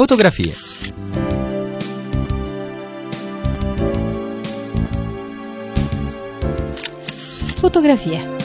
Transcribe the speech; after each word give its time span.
Fotografie. 0.00 0.54
Fotografie. 7.58 8.36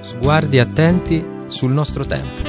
Sguardi 0.00 0.58
attenti 0.58 1.22
sul 1.48 1.70
nostro 1.72 2.06
tempo. 2.06 2.48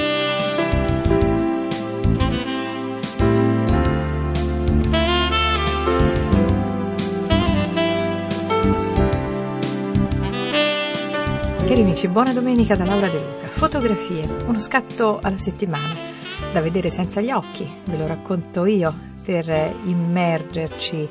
Cari 11.66 11.80
amici, 11.82 12.08
buona 12.08 12.32
domenica 12.32 12.74
da 12.76 12.86
Laura 12.86 13.08
De 13.08 13.18
Luca. 13.18 13.48
Fotografie, 13.48 14.26
uno 14.46 14.58
scatto 14.58 15.18
alla 15.20 15.36
settimana, 15.36 16.11
da 16.52 16.60
vedere 16.60 16.90
senza 16.90 17.22
gli 17.22 17.30
occhi, 17.30 17.66
ve 17.84 17.96
lo 17.96 18.06
racconto 18.06 18.66
io, 18.66 18.94
per 19.24 19.74
immergerci 19.84 21.08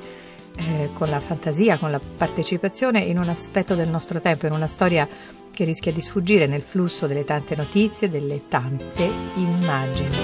eh, 0.55 0.89
con 0.93 1.09
la 1.09 1.19
fantasia, 1.19 1.77
con 1.79 1.89
la 1.89 1.99
partecipazione 1.99 2.99
in 2.99 3.17
un 3.17 3.27
aspetto 3.27 3.73
del 3.73 3.89
nostro 3.89 4.19
tempo, 4.19 4.45
in 4.45 4.53
una 4.53 4.67
storia 4.67 5.07
che 5.51 5.63
rischia 5.63 5.91
di 5.91 6.01
sfuggire 6.01 6.45
nel 6.45 6.61
flusso 6.61 7.07
delle 7.07 7.23
tante 7.23 7.55
notizie, 7.55 8.09
delle 8.09 8.47
tante 8.47 9.09
immagini. 9.35 10.17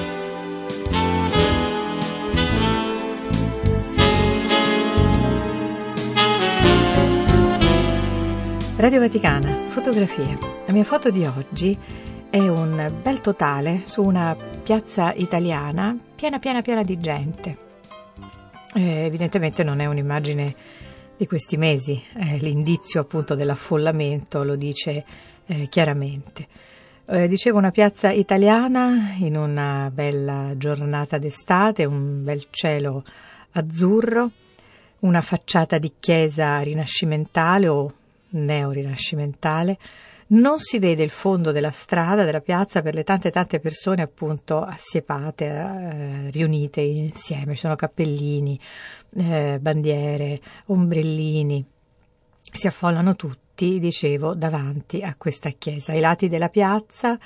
Radio 8.75 8.99
Vaticana, 8.99 9.63
fotografie. 9.65 10.37
La 10.67 10.73
mia 10.73 10.83
foto 10.83 11.09
di 11.09 11.25
oggi 11.25 11.75
è 12.29 12.37
un 12.37 12.91
bel 13.01 13.21
totale 13.21 13.81
su 13.85 14.03
una 14.03 14.35
piazza 14.67 15.13
italiana 15.13 15.95
piena 16.13 16.39
piena 16.39 16.61
piena 16.61 16.81
di 16.81 16.99
gente. 16.99 17.57
Eh, 18.75 19.05
evidentemente 19.05 19.63
non 19.63 19.79
è 19.79 19.85
un'immagine 19.85 20.53
di 21.15 21.25
questi 21.25 21.55
mesi, 21.55 22.03
eh, 22.17 22.35
l'indizio 22.39 22.99
appunto 22.99 23.33
dell'affollamento 23.33 24.43
lo 24.43 24.57
dice 24.57 25.05
eh, 25.45 25.69
chiaramente. 25.69 26.47
Eh, 27.05 27.29
dicevo 27.29 27.57
una 27.57 27.71
piazza 27.71 28.11
italiana 28.11 29.13
in 29.19 29.37
una 29.37 29.89
bella 29.89 30.51
giornata 30.57 31.17
d'estate, 31.17 31.85
un 31.85 32.25
bel 32.25 32.47
cielo 32.49 33.05
azzurro, 33.51 34.31
una 34.99 35.21
facciata 35.21 35.77
di 35.77 35.93
chiesa 35.97 36.59
rinascimentale 36.59 37.69
o 37.69 37.93
neorinascimentale, 38.31 39.77
non 40.29 40.59
si 40.59 40.79
vede 40.79 41.03
il 41.03 41.09
fondo 41.09 41.51
della 41.51 41.71
strada, 41.71 42.25
della 42.25 42.41
piazza 42.41 42.81
per 42.81 42.93
le 42.93 43.03
tante 43.03 43.31
tante 43.31 43.59
persone 43.59 44.01
appunto 44.01 44.61
assiepate, 44.61 45.45
eh, 45.45 46.29
riunite 46.31 46.81
insieme, 46.81 47.53
ci 47.53 47.61
sono 47.61 47.75
cappellini, 47.75 48.59
eh, 49.15 49.57
bandiere, 49.61 50.41
ombrellini, 50.65 51.65
si 52.51 52.67
affollano 52.67 53.15
tutti, 53.15 53.79
dicevo, 53.79 54.33
davanti 54.33 55.01
a 55.01 55.15
questa 55.17 55.49
chiesa. 55.51 55.93
Ai 55.93 56.01
lati 56.01 56.27
della 56.27 56.49
piazza 56.49 57.17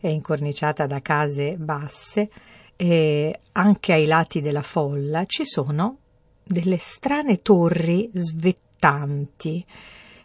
è 0.00 0.08
incorniciata 0.08 0.86
da 0.86 1.00
case 1.00 1.56
basse 1.56 2.30
e 2.74 3.40
anche 3.52 3.92
ai 3.92 4.06
lati 4.06 4.40
della 4.40 4.62
folla 4.62 5.24
ci 5.26 5.44
sono 5.44 5.98
delle 6.42 6.78
strane 6.78 7.42
torri 7.42 8.10
svettanti. 8.12 9.64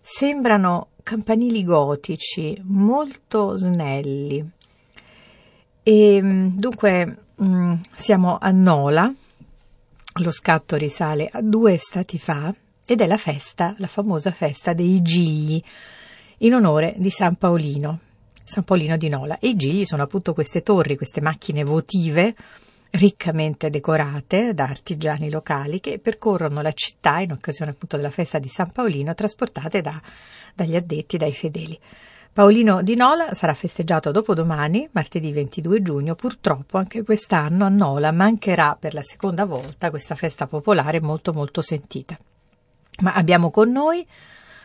Sembrano 0.01 0.89
campanili 1.03 1.63
gotici 1.63 2.59
molto 2.63 3.55
snelli. 3.55 4.43
E 5.83 6.21
mm, 6.21 6.47
dunque 6.55 7.17
mm, 7.41 7.73
siamo 7.93 8.37
a 8.39 8.49
Nola, 8.51 9.13
lo 10.21 10.31
scatto 10.31 10.75
risale 10.77 11.29
a 11.31 11.41
due 11.41 11.77
stati 11.77 12.17
fa 12.17 12.53
ed 12.85 13.01
è 13.01 13.07
la 13.07 13.17
festa, 13.17 13.75
la 13.77 13.87
famosa 13.87 14.31
festa 14.31 14.73
dei 14.73 15.01
Gigli, 15.01 15.61
in 16.39 16.53
onore 16.53 16.95
di 16.97 17.09
San 17.09 17.35
Paolino, 17.35 17.99
San 18.44 18.63
Paolino 18.63 18.97
di 18.97 19.09
Nola. 19.09 19.38
E 19.39 19.49
i 19.49 19.55
Gigli 19.55 19.85
sono 19.85 20.03
appunto 20.03 20.33
queste 20.33 20.63
torri, 20.63 20.95
queste 20.95 21.22
macchine 21.22 21.63
votive 21.63 22.35
riccamente 22.93 23.69
decorate 23.69 24.53
da 24.53 24.65
artigiani 24.65 25.29
locali 25.29 25.79
che 25.79 25.99
percorrono 25.99 26.61
la 26.61 26.71
città 26.73 27.19
in 27.19 27.31
occasione 27.31 27.71
appunto 27.71 27.95
della 27.95 28.11
festa 28.11 28.37
di 28.37 28.49
San 28.49 28.71
Paolino, 28.71 29.15
trasportate 29.15 29.81
da, 29.81 29.99
dagli 30.53 30.75
addetti, 30.75 31.17
dai 31.17 31.33
fedeli. 31.33 31.79
Paolino 32.31 32.81
di 32.81 32.95
Nola 32.95 33.33
sarà 33.33 33.53
festeggiato 33.53 34.11
dopodomani, 34.11 34.89
martedì 34.91 35.31
22 35.31 35.81
giugno. 35.81 36.15
Purtroppo 36.15 36.77
anche 36.77 37.03
quest'anno 37.03 37.65
a 37.65 37.69
Nola 37.69 38.11
mancherà 38.11 38.75
per 38.79 38.93
la 38.93 39.03
seconda 39.03 39.45
volta 39.45 39.91
questa 39.91 40.15
festa 40.15 40.47
popolare 40.47 40.99
molto 40.99 41.31
molto 41.31 41.61
sentita. 41.61 42.17
Ma 43.01 43.13
abbiamo 43.13 43.51
con 43.51 43.71
noi 43.71 44.05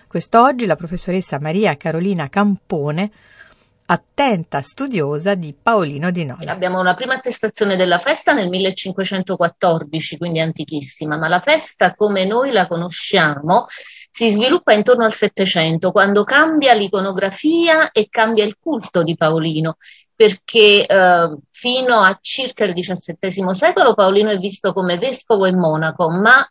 quest'oggi 0.07 0.65
la 0.65 0.77
professoressa 0.77 1.39
Maria 1.41 1.77
Carolina 1.77 2.29
Campone, 2.29 3.11
attenta 3.91 4.61
studiosa 4.61 5.35
di 5.35 5.55
Paolino 5.61 6.11
di 6.11 6.27
Nola. 6.27 6.53
Abbiamo 6.53 6.79
una 6.79 6.95
prima 6.95 7.15
attestazione 7.15 7.77
della 7.77 7.99
festa 7.99 8.35
nel 8.35 8.49
1514, 8.49 10.19
quindi 10.19 10.41
antichissima, 10.41 11.17
ma 11.17 11.29
la 11.29 11.41
festa 11.41 11.95
come 11.95 12.27
noi 12.27 12.53
la 12.53 12.67
conosciamo 12.67 13.67
si 14.11 14.31
sviluppa 14.31 14.73
intorno 14.73 15.05
al 15.05 15.15
Settecento, 15.15 15.93
quando 15.93 16.25
cambia 16.25 16.75
l'iconografia 16.75 17.91
e 17.91 18.09
cambia 18.11 18.45
il 18.45 18.57
culto 18.61 19.03
di 19.03 19.17
Paolino, 19.17 19.77
perché 20.15 20.85
eh, 20.85 21.37
fino 21.51 22.01
a 22.01 22.19
circa 22.21 22.65
il 22.65 22.75
XVII 22.75 23.55
secolo 23.55 23.95
Paolino 23.95 24.31
è 24.31 24.39
visto 24.39 24.73
come 24.73 24.99
vescovo 24.99 25.47
e 25.47 25.53
monaco, 25.53 26.11
ma 26.11 26.47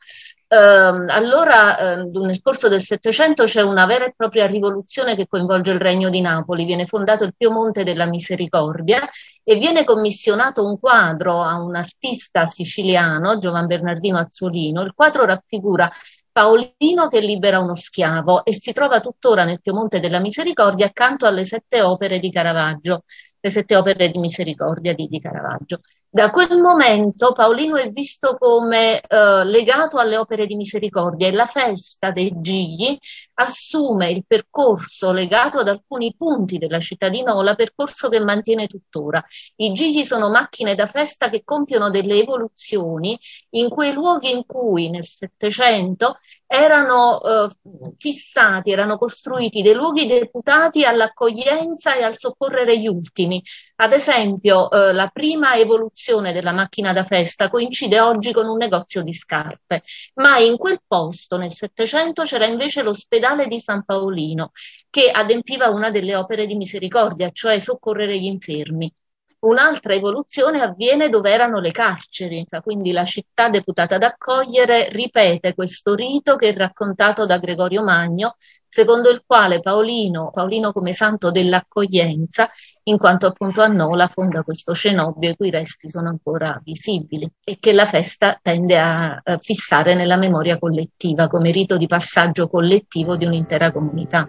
Uh, 0.50 1.04
allora, 1.10 1.98
uh, 1.98 2.24
nel 2.24 2.42
corso 2.42 2.70
del 2.70 2.82
Settecento 2.82 3.44
c'è 3.44 3.62
una 3.62 3.86
vera 3.86 4.06
e 4.06 4.14
propria 4.16 4.46
rivoluzione 4.46 5.14
che 5.18 5.28
coinvolge 5.28 5.72
il 5.72 5.80
Regno 5.80 6.10
di 6.10 6.22
Napoli. 6.22 6.64
Viene 6.64 6.86
fondato 6.86 7.26
il 7.26 7.36
Piemonte 7.36 7.84
della 7.84 8.06
Misericordia 8.06 9.08
e 9.44 9.56
viene 9.56 9.84
commissionato 9.84 10.66
un 10.66 10.80
quadro 10.80 11.42
a 11.42 11.62
un 11.62 11.76
artista 11.76 12.46
siciliano, 12.46 13.40
Giovan 13.40 13.66
Bernardino 13.66 14.18
Azzolino. 14.20 14.84
Il 14.84 14.94
quadro 14.96 15.26
raffigura 15.26 15.92
Paolino 16.32 17.08
che 17.10 17.20
libera 17.20 17.60
uno 17.60 17.76
schiavo 17.76 18.46
e 18.46 18.54
si 18.54 18.72
trova 18.72 19.02
tuttora 19.02 19.44
nel 19.44 19.60
Piemonte 19.60 20.00
della 20.00 20.20
Misericordia 20.20 20.86
accanto 20.86 21.26
alle 21.26 21.44
sette 21.44 21.82
opere 21.82 22.20
di 22.20 22.32
Caravaggio, 22.32 23.04
le 23.40 23.50
sette 23.50 23.76
opere 23.76 24.10
di 24.10 24.20
misericordia 24.20 24.94
di, 24.94 25.08
di 25.08 25.20
Caravaggio. 25.20 25.82
Da 26.18 26.32
quel 26.32 26.58
momento 26.58 27.32
Paolino 27.32 27.76
è 27.76 27.92
visto 27.92 28.38
come 28.40 29.02
eh, 29.02 29.44
legato 29.44 30.00
alle 30.00 30.18
opere 30.18 30.48
di 30.48 30.56
misericordia 30.56 31.28
e 31.28 31.32
la 31.32 31.46
festa 31.46 32.10
dei 32.10 32.34
Gigli 32.42 32.98
assume 33.36 34.10
il 34.10 34.26
percorso 34.26 35.12
legato 35.12 35.60
ad 35.60 35.68
alcuni 35.68 36.16
punti 36.18 36.58
della 36.58 36.80
città 36.80 37.10
di 37.10 37.22
Nola, 37.22 37.54
percorso 37.54 38.10
che 38.10 38.20
mantiene 38.20 38.66
tuttora. 38.66 39.24
I 39.58 39.74
Gigli 39.74 40.04
sono 40.04 40.32
macchine 40.32 40.74
da 40.74 40.88
festa 40.88 41.30
che 41.30 41.44
compiono 41.44 41.92
delle 41.92 42.18
evoluzioni 42.18 43.16
in 43.52 43.70
quei 43.70 43.94
luoghi 43.94 44.32
in 44.32 44.44
cui 44.44 44.90
nel 44.90 45.06
Settecento 45.06 46.18
erano 46.48 47.22
eh, 47.22 47.50
fissati, 47.98 48.72
erano 48.72 48.98
costruiti 48.98 49.62
dei 49.62 49.74
luoghi 49.74 50.08
deputati 50.08 50.86
all'accoglienza 50.86 51.96
e 51.96 52.04
al 52.04 52.18
soccorrere 52.18 52.80
gli 52.80 52.88
ultimi. 52.88 53.44
Ad 53.76 53.92
esempio, 53.94 54.72
eh, 54.72 54.94
la 54.94 55.10
prima 55.10 55.56
evoluzione 55.58 56.32
della 56.32 56.54
macchina 56.54 56.94
da 56.94 57.04
festa 57.04 57.50
coincide 57.50 58.00
oggi 58.00 58.32
con 58.32 58.48
un 58.48 58.58
negozio 58.58 59.04
di 59.04 59.14
scarpe, 59.14 59.84
ma 60.16 60.40
in 60.40 60.58
quel 60.58 60.82
posto 60.88 61.38
nel 61.38 61.54
Settecento 61.54 62.24
c'era 62.24 62.46
invece 62.46 62.82
l'ospedale 62.82 63.48
di 63.48 63.60
San 63.60 63.84
Paolino 63.84 64.52
che 64.90 65.12
adempiva 65.12 65.70
una 65.70 65.92
delle 65.92 66.16
opere 66.16 66.46
di 66.48 66.56
misericordia, 66.56 67.30
cioè 67.32 67.60
soccorrere 67.60 68.18
gli 68.18 68.26
infermi. 68.26 68.92
Un'altra 69.40 69.94
evoluzione 69.94 70.62
avviene 70.62 71.10
dove 71.10 71.32
erano 71.32 71.60
le 71.60 71.70
carceri, 71.70 72.44
quindi 72.64 72.92
la 72.92 73.06
città 73.06 73.50
deputata 73.50 73.96
ad 73.96 74.02
accogliere 74.02 74.90
ripete 74.90 75.54
questo 75.54 75.94
rito 75.94 76.36
che 76.36 76.50
è 76.50 76.56
raccontato 76.56 77.28
da 77.28 77.38
Gregorio 77.38 77.84
Magno, 77.84 78.36
secondo 78.68 79.12
il 79.12 79.22
quale 79.26 79.60
Paolino, 79.60 80.32
Paolino 80.34 80.72
come 80.72 80.92
santo 80.92 81.30
dell'accoglienza, 81.30 82.50
in 82.86 82.98
quanto 82.98 83.28
appunto 83.28 83.62
a 83.62 83.68
Nola 83.68 84.08
fonda 84.08 84.42
questo 84.42 84.74
cenobio 84.74 85.30
i 85.30 85.36
cui 85.36 85.52
resti 85.52 85.88
sono 85.88 86.10
ancora 86.10 86.60
visibili 86.64 87.30
e 87.44 87.58
che 87.60 87.74
la 87.74 87.86
festa 87.86 88.40
tende 88.42 88.80
a 88.80 89.22
fissare 89.40 89.94
nella 89.94 90.18
memoria 90.18 90.58
collettiva 90.58 91.28
come 91.28 91.52
rito 91.52 91.78
di 91.78 91.86
passaggio 91.86 92.48
collettivo 92.48 93.16
di 93.16 93.26
un'intera 93.26 93.72
comunità. 93.72 94.28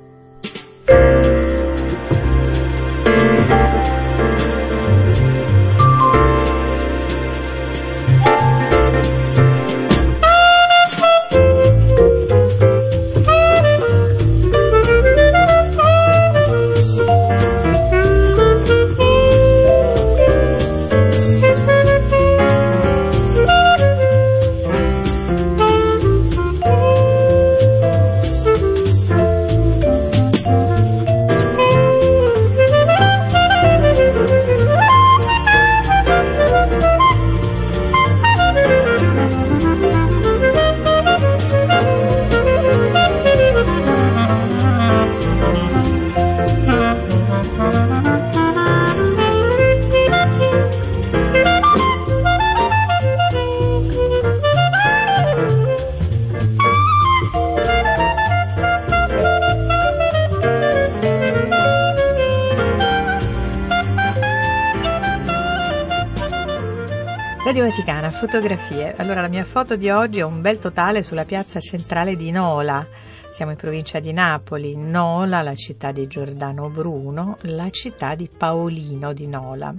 Vaticana, 67.69 68.09
fotografie. 68.09 68.95
Allora, 68.97 69.21
la 69.21 69.29
mia 69.29 69.45
foto 69.45 69.77
di 69.77 69.91
oggi 69.91 70.21
è 70.21 70.23
un 70.23 70.41
bel 70.41 70.59
totale 70.59 71.03
sulla 71.03 71.27
piazza 71.27 71.61
centrale 71.61 72.17
di 72.17 72.31
Nola. 72.31 72.87
Siamo 73.31 73.51
in 73.51 73.59
provincia 73.59 74.01
di 74.01 74.11
Napoli, 74.11 74.75
Nola, 74.75 75.43
la 75.43 75.55
città 75.55 75.93
di 75.93 76.07
Giordano 76.07 76.71
Bruno, 76.71 77.37
la 77.43 77.69
città 77.69 78.15
di 78.15 78.27
Paolino 78.35 79.13
di 79.13 79.27
Nola. 79.27 79.75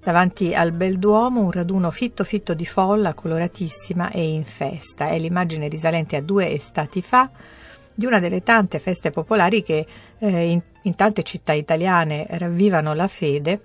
Davanti 0.00 0.54
al 0.54 0.70
bel 0.70 1.00
Duomo 1.00 1.40
un 1.40 1.50
raduno 1.50 1.90
fitto 1.90 2.22
fitto 2.22 2.54
di 2.54 2.66
folla, 2.66 3.14
coloratissima 3.14 4.10
e 4.10 4.28
in 4.28 4.44
festa. 4.44 5.08
È 5.08 5.18
l'immagine 5.18 5.66
risalente 5.66 6.14
a 6.14 6.22
due 6.22 6.52
estati 6.52 7.02
fa 7.02 7.28
di 7.92 8.06
una 8.06 8.20
delle 8.20 8.44
tante 8.44 8.78
feste 8.78 9.10
popolari 9.10 9.64
che 9.64 9.84
eh, 10.18 10.50
in, 10.50 10.62
in 10.82 10.94
tante 10.94 11.24
città 11.24 11.52
italiane 11.52 12.26
ravvivano 12.28 12.94
la 12.94 13.08
fede 13.08 13.60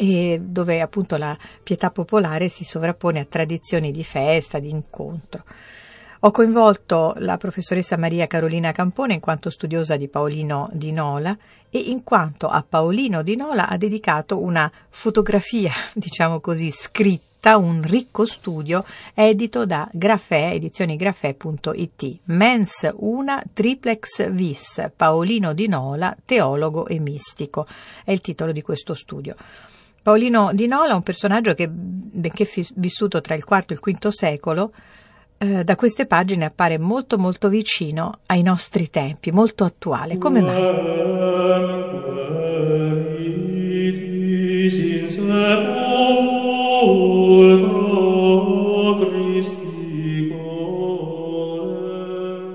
e 0.00 0.40
dove 0.42 0.80
appunto 0.80 1.18
la 1.18 1.36
pietà 1.62 1.90
popolare 1.90 2.48
si 2.48 2.64
sovrappone 2.64 3.20
a 3.20 3.26
tradizioni 3.26 3.90
di 3.90 4.02
festa, 4.02 4.58
di 4.58 4.70
incontro. 4.70 5.44
Ho 6.20 6.30
coinvolto 6.30 7.14
la 7.18 7.36
professoressa 7.36 7.98
Maria 7.98 8.26
Carolina 8.26 8.72
Campone 8.72 9.14
in 9.14 9.20
quanto 9.20 9.50
studiosa 9.50 9.96
di 9.96 10.08
Paolino 10.08 10.70
di 10.72 10.90
Nola 10.92 11.36
e 11.68 11.78
in 11.78 12.02
quanto 12.02 12.48
a 12.48 12.64
Paolino 12.66 13.22
di 13.22 13.36
Nola 13.36 13.68
ha 13.68 13.76
dedicato 13.76 14.38
una 14.40 14.70
fotografia, 14.88 15.72
diciamo 15.92 16.40
così, 16.40 16.70
scritta, 16.70 17.58
un 17.58 17.82
ricco 17.82 18.24
studio 18.24 18.84
edito 19.14 19.66
da 19.66 19.86
Grafè, 19.92 20.52
edizionigrafè.it. 20.52 22.18
Mens 22.24 22.90
una 22.96 23.42
triplex 23.52 24.30
vis, 24.30 24.90
Paolino 24.96 25.52
di 25.52 25.68
Nola, 25.68 26.16
teologo 26.24 26.86
e 26.86 26.98
mistico, 27.00 27.66
è 28.04 28.12
il 28.12 28.22
titolo 28.22 28.52
di 28.52 28.62
questo 28.62 28.94
studio. 28.94 29.36
Paolino 30.02 30.50
di 30.54 30.66
Nola, 30.66 30.94
un 30.94 31.02
personaggio 31.02 31.52
che, 31.52 31.68
benché 31.68 32.48
vissuto 32.76 33.20
tra 33.20 33.34
il 33.34 33.44
IV 33.46 33.64
e 33.68 33.74
il 33.74 33.98
V 33.98 34.08
secolo, 34.08 34.72
eh, 35.36 35.62
da 35.62 35.76
queste 35.76 36.06
pagine 36.06 36.46
appare 36.46 36.78
molto 36.78 37.18
molto 37.18 37.48
vicino 37.48 38.20
ai 38.26 38.42
nostri 38.42 38.88
tempi, 38.88 39.30
molto 39.30 39.64
attuale. 39.64 40.16
Come 40.18 40.40
mai? 40.40 40.62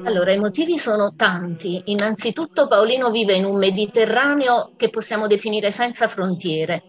Allora, 0.05 0.31
i 0.31 0.39
motivi 0.39 0.77
sono 0.77 1.13
tanti. 1.15 1.81
Innanzitutto 1.85 2.67
Paolino 2.67 3.11
vive 3.11 3.33
in 3.33 3.45
un 3.45 3.57
Mediterraneo 3.57 4.71
che 4.77 4.89
possiamo 4.89 5.27
definire 5.27 5.71
senza 5.71 6.07
frontiere 6.07 6.83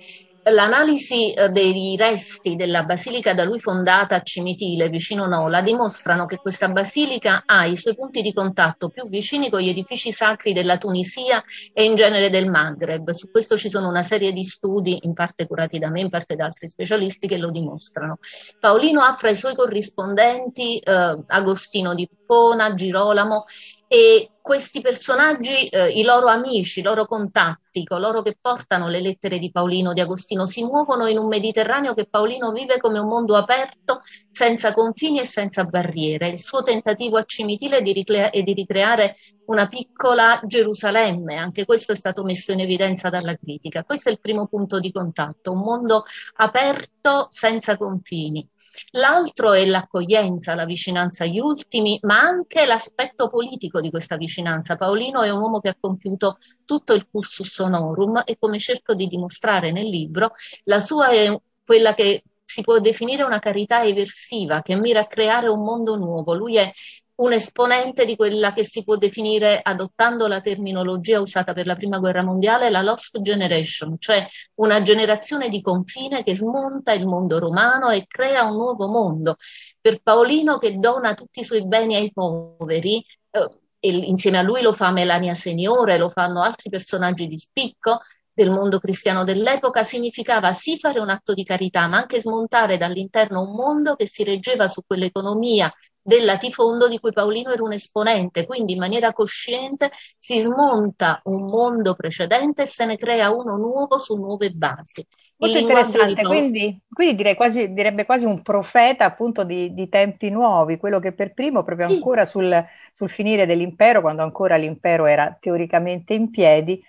L'analisi 0.48 1.32
eh, 1.32 1.48
dei 1.48 1.96
resti 1.96 2.54
della 2.54 2.84
basilica 2.84 3.34
da 3.34 3.42
lui 3.42 3.58
fondata 3.58 4.14
a 4.14 4.22
Cimitile, 4.22 4.88
vicino 4.88 5.26
Nola, 5.26 5.60
dimostrano 5.60 6.24
che 6.24 6.36
questa 6.36 6.68
basilica 6.68 7.42
ha 7.44 7.66
i 7.66 7.76
suoi 7.76 7.96
punti 7.96 8.22
di 8.22 8.32
contatto 8.32 8.88
più 8.88 9.08
vicini 9.08 9.50
con 9.50 9.58
gli 9.58 9.70
edifici 9.70 10.12
sacri 10.12 10.52
della 10.52 10.78
Tunisia 10.78 11.42
e 11.72 11.82
in 11.82 11.96
genere 11.96 12.30
del 12.30 12.48
Maghreb. 12.48 13.10
Su 13.10 13.28
questo 13.28 13.56
ci 13.56 13.68
sono 13.68 13.88
una 13.88 14.04
serie 14.04 14.30
di 14.30 14.44
studi, 14.44 15.00
in 15.02 15.14
parte 15.14 15.48
curati 15.48 15.80
da 15.80 15.90
me, 15.90 16.02
in 16.02 16.10
parte 16.10 16.36
da 16.36 16.44
altri 16.44 16.68
specialisti, 16.68 17.26
che 17.26 17.38
lo 17.38 17.50
dimostrano. 17.50 18.18
Paolino 18.60 19.02
ha 19.02 19.14
fra 19.14 19.30
i 19.30 19.36
suoi 19.36 19.56
corrispondenti 19.56 20.78
eh, 20.78 21.24
Agostino 21.26 21.92
di 21.92 22.08
Pona, 22.24 22.72
Girolamo 22.72 23.46
e 23.88 24.30
questi 24.40 24.80
personaggi, 24.80 25.66
eh, 25.68 25.90
i 25.90 26.02
loro 26.02 26.28
amici, 26.28 26.80
i 26.80 26.82
loro 26.82 27.06
contatti, 27.06 27.84
coloro 27.84 28.22
che 28.22 28.36
portano 28.40 28.88
le 28.88 29.00
lettere 29.00 29.38
di 29.38 29.50
Paolino 29.50 29.92
di 29.92 30.00
Agostino, 30.00 30.46
si 30.46 30.62
muovono 30.64 31.06
in 31.06 31.18
un 31.18 31.26
Mediterraneo 31.26 31.94
che 31.94 32.06
Paolino 32.06 32.52
vive 32.52 32.78
come 32.78 32.98
un 32.98 33.08
mondo 33.08 33.36
aperto, 33.36 34.02
senza 34.30 34.72
confini 34.72 35.20
e 35.20 35.24
senza 35.24 35.64
barriere. 35.64 36.28
Il 36.28 36.42
suo 36.42 36.62
tentativo 36.62 37.16
a 37.16 37.24
Cimitile 37.24 37.78
è 37.78 37.82
di, 37.82 37.92
ricrea- 37.92 38.30
è 38.30 38.42
di 38.42 38.52
ricreare 38.52 39.16
una 39.46 39.68
piccola 39.68 40.40
Gerusalemme, 40.44 41.36
anche 41.36 41.64
questo 41.64 41.92
è 41.92 41.96
stato 41.96 42.22
messo 42.22 42.52
in 42.52 42.60
evidenza 42.60 43.08
dalla 43.08 43.36
critica. 43.36 43.84
Questo 43.84 44.08
è 44.08 44.12
il 44.12 44.20
primo 44.20 44.46
punto 44.46 44.78
di 44.78 44.92
contatto, 44.92 45.52
un 45.52 45.60
mondo 45.60 46.04
aperto 46.36 47.26
senza 47.30 47.76
confini. 47.76 48.48
L'altro 48.92 49.52
è 49.52 49.64
l'accoglienza, 49.64 50.54
la 50.54 50.64
vicinanza 50.64 51.24
agli 51.24 51.38
ultimi, 51.38 51.98
ma 52.02 52.18
anche 52.20 52.64
l'aspetto 52.66 53.28
politico 53.28 53.80
di 53.80 53.90
questa 53.90 54.16
vicinanza. 54.16 54.76
Paolino 54.76 55.22
è 55.22 55.30
un 55.30 55.40
uomo 55.40 55.60
che 55.60 55.68
ha 55.68 55.76
compiuto 55.78 56.38
tutto 56.64 56.92
il 56.92 57.06
cursus 57.10 57.58
honorum 57.58 58.22
e 58.24 58.36
come 58.38 58.58
cerco 58.58 58.94
di 58.94 59.06
dimostrare 59.06 59.72
nel 59.72 59.88
libro, 59.88 60.32
la 60.64 60.80
sua 60.80 61.10
è 61.10 61.34
quella 61.64 61.94
che 61.94 62.22
si 62.44 62.62
può 62.62 62.78
definire 62.78 63.24
una 63.24 63.40
carità 63.40 63.82
eversiva 63.84 64.62
che 64.62 64.76
mira 64.76 65.00
a 65.00 65.06
creare 65.06 65.48
un 65.48 65.62
mondo 65.62 65.96
nuovo. 65.96 66.32
Lui 66.34 66.56
è 66.56 66.72
un 67.16 67.32
esponente 67.32 68.04
di 68.04 68.14
quella 68.16 68.52
che 68.52 68.64
si 68.64 68.84
può 68.84 68.96
definire, 68.96 69.60
adottando 69.62 70.26
la 70.26 70.40
terminologia 70.40 71.20
usata 71.20 71.54
per 71.54 71.66
la 71.66 71.74
prima 71.74 71.98
guerra 71.98 72.22
mondiale, 72.22 72.68
la 72.68 72.82
Lost 72.82 73.20
Generation, 73.20 73.96
cioè 73.98 74.26
una 74.56 74.82
generazione 74.82 75.48
di 75.48 75.62
confine 75.62 76.22
che 76.22 76.36
smonta 76.36 76.92
il 76.92 77.06
mondo 77.06 77.38
romano 77.38 77.88
e 77.88 78.06
crea 78.06 78.44
un 78.44 78.56
nuovo 78.56 78.88
mondo. 78.88 79.36
Per 79.80 80.02
Paolino 80.02 80.58
che 80.58 80.76
dona 80.78 81.14
tutti 81.14 81.40
i 81.40 81.44
suoi 81.44 81.66
beni 81.66 81.96
ai 81.96 82.12
poveri, 82.12 83.02
eh, 83.30 83.48
e 83.78 83.88
insieme 83.90 84.38
a 84.38 84.42
lui 84.42 84.60
lo 84.60 84.72
fa 84.72 84.90
Melania 84.90 85.34
Seniore, 85.34 85.96
lo 85.96 86.10
fanno 86.10 86.42
altri 86.42 86.68
personaggi 86.68 87.26
di 87.28 87.38
spicco, 87.38 88.00
del 88.32 88.50
mondo 88.50 88.78
cristiano 88.78 89.24
dell'epoca 89.24 89.82
significava 89.82 90.52
sì 90.52 90.78
fare 90.78 91.00
un 91.00 91.08
atto 91.08 91.32
di 91.32 91.44
carità, 91.44 91.86
ma 91.86 91.96
anche 91.96 92.20
smontare 92.20 92.76
dall'interno 92.76 93.40
un 93.40 93.54
mondo 93.54 93.94
che 93.94 94.06
si 94.06 94.24
reggeva 94.24 94.68
su 94.68 94.82
quell'economia 94.86 95.72
del 96.06 96.24
latifondo 96.24 96.86
di 96.86 97.00
cui 97.00 97.12
Paolino 97.12 97.50
era 97.50 97.64
un 97.64 97.72
esponente, 97.72 98.46
quindi 98.46 98.74
in 98.74 98.78
maniera 98.78 99.12
cosciente 99.12 99.90
si 100.16 100.38
smonta 100.38 101.20
un 101.24 101.46
mondo 101.46 101.94
precedente 101.94 102.62
e 102.62 102.66
se 102.66 102.84
ne 102.86 102.96
crea 102.96 103.32
uno 103.32 103.56
nuovo 103.56 103.98
su 103.98 104.14
nuove 104.14 104.50
basi. 104.50 105.04
Molto 105.38 105.58
interessante, 105.58 106.22
quindi, 106.22 106.80
quindi 106.88 107.16
direi 107.16 107.34
quasi, 107.34 107.72
direbbe 107.72 108.06
quasi 108.06 108.24
un 108.24 108.40
profeta 108.40 109.04
appunto 109.04 109.42
di, 109.42 109.74
di, 109.74 109.88
tempi 109.88 110.30
nuovi, 110.30 110.78
quello 110.78 111.00
che 111.00 111.12
per 111.12 111.34
primo, 111.34 111.64
proprio 111.64 111.88
ancora 111.88 112.24
sì. 112.24 112.30
sul, 112.30 112.64
sul 112.92 113.10
finire 113.10 113.44
dell'impero, 113.44 114.00
quando 114.00 114.22
ancora 114.22 114.56
l'impero 114.56 115.06
era 115.06 115.36
teoricamente 115.38 116.14
in 116.14 116.30
piedi, 116.30 116.80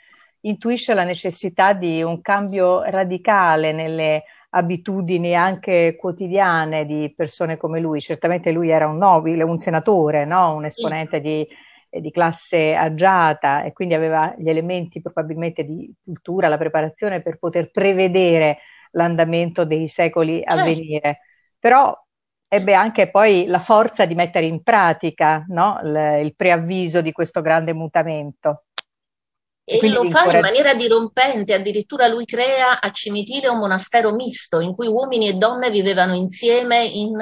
intuisce 0.42 0.94
la 0.94 1.04
necessità 1.04 1.74
di 1.74 2.04
un 2.04 2.22
cambio 2.22 2.84
radicale 2.84 3.72
nelle 3.72 4.24
abitudini 4.50 5.36
anche 5.36 5.96
quotidiane 5.98 6.86
di 6.86 7.14
persone 7.16 7.58
come 7.58 7.80
lui. 7.80 8.00
Certamente 8.00 8.52
lui 8.52 8.70
era 8.70 8.88
un 8.88 8.98
nobile, 8.98 9.44
un 9.44 9.60
senatore, 9.60 10.26
no? 10.26 10.56
un 10.56 10.66
esponente 10.66 11.20
di, 11.20 11.46
eh, 11.90 12.02
di, 12.02 12.12
classe 12.12 12.74
agiata 12.74 13.64
e 13.64 13.74
quindi 13.74 13.94
aveva 13.94 14.34
gli 14.38 14.50
elementi 14.50 15.02
probabilmente 15.02 15.64
di 15.64 15.92
cultura, 16.04 16.48
la 16.48 16.58
preparazione 16.58 17.22
per 17.22 17.38
poter 17.38 17.72
prevedere 17.72 18.60
l'andamento 18.92 19.66
dei 19.66 19.88
secoli 19.88 20.42
a 20.44 20.56
certo. 20.56 20.64
venire. 20.64 21.20
Però 21.60 21.96
ebbe 22.48 22.74
anche 22.74 23.10
poi 23.10 23.46
la 23.46 23.60
forza 23.60 24.06
di 24.06 24.16
mettere 24.16 24.46
in 24.46 24.64
pratica 24.64 25.44
no? 25.50 25.80
il, 25.84 26.22
il 26.24 26.36
preavviso 26.36 27.02
di 27.02 27.12
questo 27.12 27.42
grande 27.42 27.74
mutamento. 27.74 28.67
E 29.70 29.80
Quindi 29.80 29.98
lo 29.98 30.10
fa 30.10 30.32
in 30.32 30.40
maniera 30.40 30.74
dirompente, 30.76 31.54
addirittura 31.54 32.08
lui 32.08 32.24
crea 32.24 32.80
a 32.80 32.90
Cimitile 32.90 33.50
un 33.50 33.58
monastero 33.58 34.14
misto 34.14 34.62
in 34.62 34.74
cui 34.74 34.88
uomini 34.88 35.28
e 35.28 35.34
donne 35.34 35.70
vivevano 35.70 36.16
insieme 36.16 36.86
in 36.86 37.18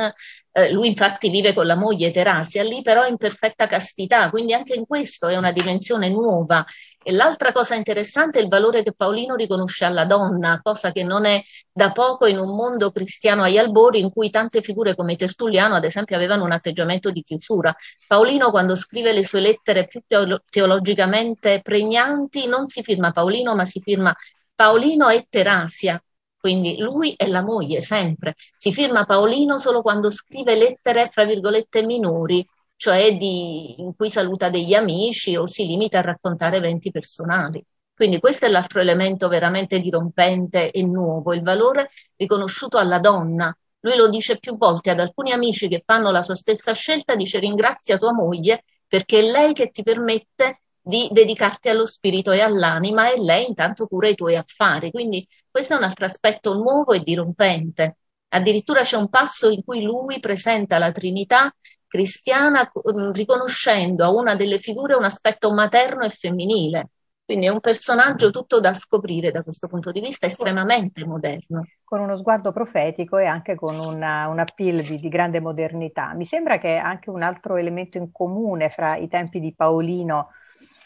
eh, 0.57 0.71
lui 0.71 0.87
infatti 0.87 1.29
vive 1.29 1.53
con 1.53 1.65
la 1.65 1.75
moglie 1.75 2.11
Terasia 2.11 2.63
lì, 2.63 2.81
però 2.81 3.05
in 3.05 3.17
perfetta 3.17 3.67
castità, 3.67 4.29
quindi 4.29 4.53
anche 4.53 4.73
in 4.73 4.85
questo 4.85 5.27
è 5.27 5.35
una 5.35 5.51
dimensione 5.51 6.07
nuova. 6.09 6.65
E 7.03 7.11
l'altra 7.11 7.51
cosa 7.51 7.75
interessante 7.75 8.39
è 8.39 8.41
il 8.41 8.47
valore 8.47 8.81
che 8.81 8.93
Paolino 8.93 9.35
riconosce 9.35 9.83
alla 9.83 10.05
donna, 10.05 10.61
cosa 10.63 10.93
che 10.93 11.03
non 11.03 11.25
è 11.25 11.43
da 11.71 11.91
poco 11.91 12.25
in 12.25 12.39
un 12.39 12.55
mondo 12.55 12.91
cristiano 12.91 13.43
agli 13.43 13.57
albori 13.57 13.99
in 13.99 14.11
cui 14.11 14.29
tante 14.29 14.61
figure 14.61 14.95
come 14.95 15.17
Tertulliano, 15.17 15.75
ad 15.75 15.83
esempio, 15.83 16.15
avevano 16.15 16.45
un 16.45 16.53
atteggiamento 16.53 17.11
di 17.11 17.21
chiusura. 17.21 17.75
Paolino, 18.07 18.49
quando 18.49 18.77
scrive 18.77 19.11
le 19.11 19.25
sue 19.25 19.41
lettere 19.41 19.87
più 19.87 20.01
teolo- 20.07 20.41
teologicamente 20.49 21.59
pregnanti, 21.61 22.47
non 22.47 22.67
si 22.67 22.81
firma 22.81 23.11
Paolino, 23.11 23.55
ma 23.55 23.65
si 23.65 23.81
firma 23.81 24.15
Paolino 24.55 25.09
e 25.09 25.27
Terasia, 25.29 26.01
quindi 26.45 26.77
lui 26.77 27.15
e 27.15 27.27
la 27.27 27.41
moglie 27.41 27.81
sempre. 27.81 28.35
Si 28.55 28.71
firma 28.71 29.03
Paolino 29.05 29.57
solo 29.57 29.81
quando 29.81 30.11
scrive 30.11 30.55
lettere, 30.55 31.09
fra 31.11 31.25
virgolette, 31.25 31.83
minori, 31.83 32.47
cioè 32.75 33.17
di, 33.17 33.81
in 33.81 33.95
cui 33.95 34.11
saluta 34.11 34.51
degli 34.51 34.75
amici 34.75 35.35
o 35.35 35.47
si 35.47 35.65
limita 35.65 35.97
a 35.97 36.01
raccontare 36.01 36.57
eventi 36.57 36.91
personali. 36.91 37.65
Quindi 37.95 38.19
questo 38.19 38.45
è 38.45 38.49
l'altro 38.49 38.79
elemento 38.79 39.27
veramente 39.27 39.79
dirompente 39.79 40.69
e 40.69 40.83
nuovo, 40.83 41.33
il 41.33 41.41
valore 41.41 41.89
riconosciuto 42.15 42.77
alla 42.77 42.99
donna. 42.99 43.51
Lui 43.79 43.95
lo 43.95 44.07
dice 44.07 44.37
più 44.37 44.55
volte 44.55 44.91
ad 44.91 44.99
alcuni 44.99 45.31
amici 45.31 45.67
che 45.67 45.81
fanno 45.83 46.11
la 46.11 46.21
sua 46.21 46.35
stessa 46.35 46.73
scelta, 46.73 47.15
dice 47.15 47.39
ringrazia 47.39 47.97
tua 47.97 48.13
moglie 48.13 48.65
perché 48.87 49.17
è 49.17 49.23
lei 49.23 49.53
che 49.53 49.71
ti 49.71 49.81
permette 49.81 50.59
di 50.85 51.09
dedicarti 51.11 51.67
allo 51.67 51.87
spirito 51.87 52.31
e 52.31 52.41
all'anima 52.41 53.11
e 53.11 53.19
lei 53.19 53.47
intanto 53.47 53.87
cura 53.87 54.07
i 54.07 54.13
tuoi 54.13 54.35
affari. 54.35 54.91
Quindi 54.91 55.27
questo 55.49 55.73
è 55.73 55.77
un 55.77 55.83
altro 55.83 56.05
aspetto 56.05 56.53
nuovo 56.53 56.93
e 56.93 56.99
dirompente. 56.99 57.97
Addirittura 58.29 58.81
c'è 58.81 58.95
un 58.95 59.09
passo 59.09 59.49
in 59.49 59.63
cui 59.63 59.81
lui 59.81 60.19
presenta 60.19 60.77
la 60.77 60.91
Trinità 60.91 61.51
cristiana 61.87 62.69
mm, 62.71 63.11
riconoscendo 63.11 64.03
a 64.03 64.11
una 64.11 64.35
delle 64.35 64.59
figure 64.59 64.93
un 64.93 65.05
aspetto 65.05 65.51
materno 65.53 66.05
e 66.05 66.09
femminile. 66.09 66.89
Quindi 67.25 67.47
è 67.47 67.49
un 67.49 67.61
personaggio 67.61 68.29
tutto 68.29 68.59
da 68.59 68.75
scoprire 68.75 69.31
da 69.31 69.41
questo 69.41 69.67
punto 69.67 69.91
di 69.91 70.01
vista, 70.01 70.27
estremamente 70.27 71.03
moderno. 71.03 71.65
Con 71.83 71.99
uno 71.99 72.15
sguardo 72.17 72.51
profetico 72.51 73.17
e 73.17 73.25
anche 73.25 73.55
con 73.55 73.79
una, 73.79 74.27
un 74.27 74.37
appeal 74.37 74.81
di, 74.81 74.99
di, 74.99 75.09
grande 75.09 75.39
modernità. 75.39 76.13
Mi 76.13 76.25
sembra 76.25 76.59
che 76.59 76.75
anche 76.75 77.09
un 77.09 77.23
altro 77.23 77.55
elemento 77.55 77.97
in 77.97 78.11
comune 78.11 78.69
fra 78.69 78.97
i 78.97 79.07
tempi 79.07 79.39
di 79.39 79.55
Paolino 79.55 80.29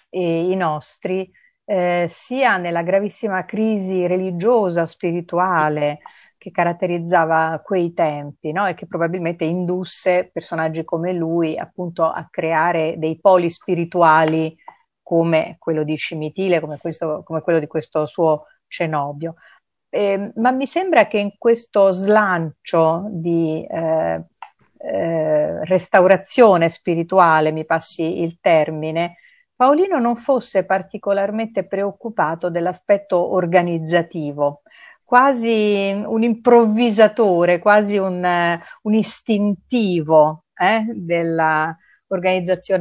e 0.09 0.49
i 0.49 0.55
nostri 0.55 1.29
eh, 1.65 2.07
sia 2.09 2.57
nella 2.57 2.81
gravissima 2.81 3.45
crisi 3.45 4.07
religiosa, 4.07 4.85
spirituale, 4.85 5.99
che 6.39 6.51
caratterizzava 6.51 7.61
quei 7.63 7.93
tempi 7.93 8.51
no? 8.51 8.65
e 8.65 8.73
che 8.73 8.87
probabilmente 8.87 9.43
indusse 9.43 10.29
personaggi 10.31 10.83
come 10.85 11.11
lui 11.13 11.57
appunto 11.57 12.05
a 12.05 12.27
creare 12.31 12.95
dei 12.97 13.19
poli 13.19 13.49
spirituali 13.49 14.57
come 15.03 15.57
quello 15.59 15.83
di 15.83 15.95
Scimitile, 15.95 16.59
come, 16.59 16.77
questo, 16.77 17.23
come 17.23 17.41
quello 17.41 17.59
di 17.59 17.67
questo 17.67 18.05
suo 18.05 18.45
cenobio. 18.67 19.35
Eh, 19.89 20.31
ma 20.35 20.51
mi 20.51 20.65
sembra 20.65 21.07
che 21.07 21.17
in 21.17 21.31
questo 21.37 21.91
slancio 21.91 23.07
di 23.09 23.65
eh, 23.67 24.23
eh, 24.77 25.65
restaurazione 25.65 26.69
spirituale, 26.69 27.51
mi 27.51 27.65
passi 27.65 28.21
il 28.21 28.37
termine, 28.39 29.15
Paolino 29.59 29.99
non 29.99 30.15
fosse 30.15 30.63
particolarmente 30.63 31.67
preoccupato 31.67 32.49
dell'aspetto 32.49 33.33
organizzativo, 33.33 34.61
quasi 35.03 36.01
un 36.05 36.23
improvvisatore, 36.23 37.59
quasi 37.59 37.97
un, 37.97 38.57
un 38.83 38.93
istintivo 38.93 40.45
eh, 40.53 40.85
della 40.95 41.77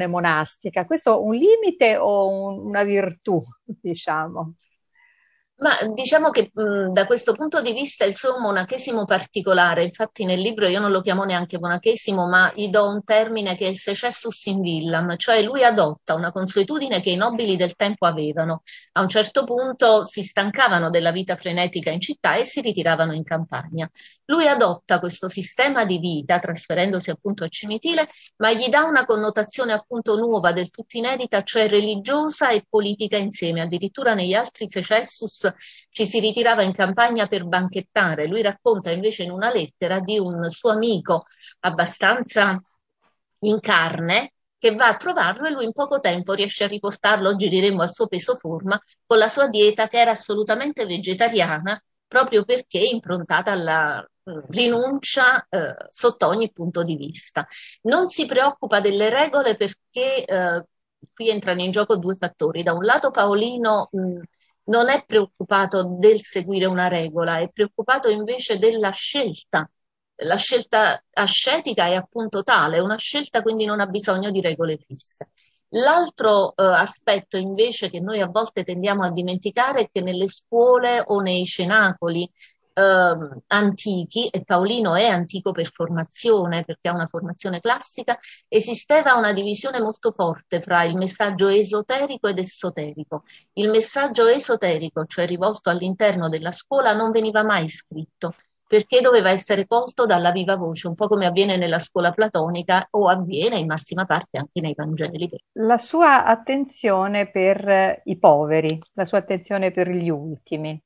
monastica. 0.06 0.84
Questo 0.84 1.16
è 1.16 1.20
un 1.20 1.34
limite 1.34 1.96
o 1.96 2.28
un, 2.28 2.68
una 2.68 2.84
virtù, 2.84 3.42
diciamo? 3.64 4.54
Ma 5.60 5.76
diciamo 5.92 6.30
che 6.30 6.50
mh, 6.54 6.92
da 6.92 7.04
questo 7.04 7.32
punto 7.32 7.60
di 7.60 7.72
vista 7.72 8.04
il 8.04 8.14
suo 8.14 8.38
monachesimo 8.38 9.04
particolare, 9.06 9.82
infatti 9.82 10.24
nel 10.24 10.38
libro 10.40 10.68
io 10.68 10.78
non 10.78 10.92
lo 10.92 11.00
chiamo 11.00 11.24
neanche 11.24 11.58
monachesimo, 11.58 12.28
ma 12.28 12.52
gli 12.54 12.68
do 12.68 12.86
un 12.88 13.02
termine 13.02 13.56
che 13.56 13.66
è 13.66 13.68
il 13.70 13.76
secessus 13.76 14.46
in 14.46 14.60
villam, 14.60 15.16
cioè 15.16 15.42
lui 15.42 15.64
adotta 15.64 16.14
una 16.14 16.30
consuetudine 16.30 17.00
che 17.00 17.10
i 17.10 17.16
nobili 17.16 17.56
del 17.56 17.74
tempo 17.74 18.06
avevano. 18.06 18.62
A 18.92 19.00
un 19.00 19.08
certo 19.08 19.42
punto 19.42 20.04
si 20.04 20.22
stancavano 20.22 20.90
della 20.90 21.10
vita 21.10 21.34
frenetica 21.34 21.90
in 21.90 22.00
città 22.00 22.36
e 22.36 22.44
si 22.44 22.60
ritiravano 22.60 23.12
in 23.12 23.24
campagna. 23.24 23.90
Lui 24.30 24.46
adotta 24.46 24.98
questo 24.98 25.30
sistema 25.30 25.86
di 25.86 25.98
vita, 25.98 26.38
trasferendosi 26.38 27.08
appunto 27.08 27.44
a 27.44 27.48
Cimitile, 27.48 28.10
ma 28.36 28.52
gli 28.52 28.68
dà 28.68 28.82
una 28.82 29.06
connotazione 29.06 29.72
appunto 29.72 30.16
nuova, 30.16 30.52
del 30.52 30.68
tutto 30.68 30.98
inedita, 30.98 31.42
cioè 31.42 31.66
religiosa 31.66 32.50
e 32.50 32.66
politica 32.68 33.16
insieme. 33.16 33.62
Addirittura 33.62 34.12
negli 34.12 34.34
altri 34.34 34.68
secessus 34.68 35.50
ci 35.88 36.04
si 36.04 36.20
ritirava 36.20 36.62
in 36.62 36.74
campagna 36.74 37.26
per 37.26 37.46
banchettare. 37.46 38.26
Lui 38.26 38.42
racconta 38.42 38.90
invece 38.90 39.22
in 39.22 39.30
una 39.30 39.50
lettera 39.50 39.98
di 40.00 40.18
un 40.18 40.50
suo 40.50 40.72
amico 40.72 41.24
abbastanza 41.60 42.62
in 43.40 43.60
carne 43.60 44.34
che 44.58 44.74
va 44.74 44.88
a 44.88 44.96
trovarlo 44.96 45.46
e 45.46 45.52
lui 45.52 45.64
in 45.64 45.72
poco 45.72 46.00
tempo 46.00 46.34
riesce 46.34 46.64
a 46.64 46.66
riportarlo, 46.66 47.30
oggi 47.30 47.48
diremmo 47.48 47.80
al 47.80 47.92
suo 47.92 48.08
peso 48.08 48.36
forma, 48.36 48.78
con 49.06 49.16
la 49.16 49.28
sua 49.28 49.48
dieta 49.48 49.88
che 49.88 49.98
era 50.00 50.10
assolutamente 50.10 50.84
vegetariana 50.84 51.82
proprio 52.08 52.44
perché 52.44 52.78
improntata 52.78 53.52
alla 53.52 54.04
rinuncia 54.48 55.46
eh, 55.48 55.74
sotto 55.90 56.26
ogni 56.26 56.50
punto 56.52 56.82
di 56.82 56.96
vista. 56.96 57.46
Non 57.82 58.08
si 58.08 58.26
preoccupa 58.26 58.80
delle 58.80 59.08
regole 59.10 59.56
perché 59.56 60.24
eh, 60.24 60.64
qui 61.12 61.30
entrano 61.30 61.62
in 61.62 61.70
gioco 61.70 61.96
due 61.96 62.16
fattori. 62.16 62.62
Da 62.62 62.72
un 62.72 62.84
lato 62.84 63.10
Paolino 63.10 63.88
mh, 63.92 64.20
non 64.64 64.88
è 64.88 65.04
preoccupato 65.06 65.96
del 65.98 66.20
seguire 66.22 66.66
una 66.66 66.88
regola, 66.88 67.38
è 67.38 67.48
preoccupato 67.50 68.08
invece 68.08 68.58
della 68.58 68.90
scelta. 68.90 69.68
La 70.22 70.36
scelta 70.36 71.02
ascetica 71.12 71.86
è 71.86 71.94
appunto 71.94 72.42
tale, 72.42 72.80
una 72.80 72.96
scelta 72.96 73.40
quindi 73.40 73.64
non 73.64 73.80
ha 73.80 73.86
bisogno 73.86 74.30
di 74.30 74.40
regole 74.40 74.76
fisse. 74.76 75.30
L'altro 75.72 76.54
eh, 76.56 76.64
aspetto 76.64 77.36
invece 77.36 77.90
che 77.90 78.00
noi 78.00 78.20
a 78.20 78.26
volte 78.26 78.64
tendiamo 78.64 79.04
a 79.04 79.12
dimenticare 79.12 79.82
è 79.82 79.88
che 79.92 80.00
nelle 80.00 80.26
scuole 80.28 81.02
o 81.04 81.20
nei 81.20 81.44
cenacoli 81.44 82.28
eh, 82.78 83.42
antichi, 83.48 84.28
e 84.28 84.44
Paolino 84.44 84.94
è 84.94 85.06
antico 85.06 85.52
per 85.52 85.70
formazione, 85.72 86.64
perché 86.64 86.88
ha 86.88 86.94
una 86.94 87.08
formazione 87.08 87.58
classica, 87.58 88.18
esisteva 88.46 89.16
una 89.16 89.32
divisione 89.32 89.80
molto 89.80 90.12
forte 90.12 90.60
fra 90.60 90.84
il 90.84 90.96
messaggio 90.96 91.48
esoterico 91.48 92.28
ed 92.28 92.38
esoterico. 92.38 93.24
Il 93.54 93.70
messaggio 93.70 94.26
esoterico, 94.26 95.04
cioè 95.06 95.26
rivolto 95.26 95.70
all'interno 95.70 96.28
della 96.28 96.52
scuola, 96.52 96.94
non 96.94 97.10
veniva 97.10 97.42
mai 97.42 97.68
scritto, 97.68 98.34
perché 98.68 99.00
doveva 99.00 99.30
essere 99.30 99.66
colto 99.66 100.06
dalla 100.06 100.30
viva 100.30 100.56
voce, 100.56 100.86
un 100.86 100.94
po' 100.94 101.08
come 101.08 101.26
avviene 101.26 101.56
nella 101.56 101.78
scuola 101.78 102.12
platonica 102.12 102.86
o 102.90 103.08
avviene 103.08 103.58
in 103.58 103.66
massima 103.66 104.04
parte 104.04 104.38
anche 104.38 104.60
nei 104.60 104.74
Vangeli. 104.76 105.28
La 105.54 105.78
sua 105.78 106.24
attenzione 106.24 107.30
per 107.30 108.02
i 108.04 108.18
poveri, 108.18 108.78
la 108.92 109.04
sua 109.04 109.18
attenzione 109.18 109.72
per 109.72 109.88
gli 109.88 110.10
ultimi. 110.10 110.80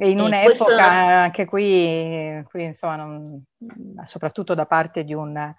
E 0.00 0.10
in 0.10 0.20
un'epoca 0.20 0.86
anche 0.86 1.44
qui, 1.44 2.40
qui 2.48 2.62
insomma, 2.62 2.94
non, 2.94 3.44
soprattutto 4.04 4.54
da 4.54 4.64
parte 4.64 5.02
di 5.02 5.12
un, 5.12 5.52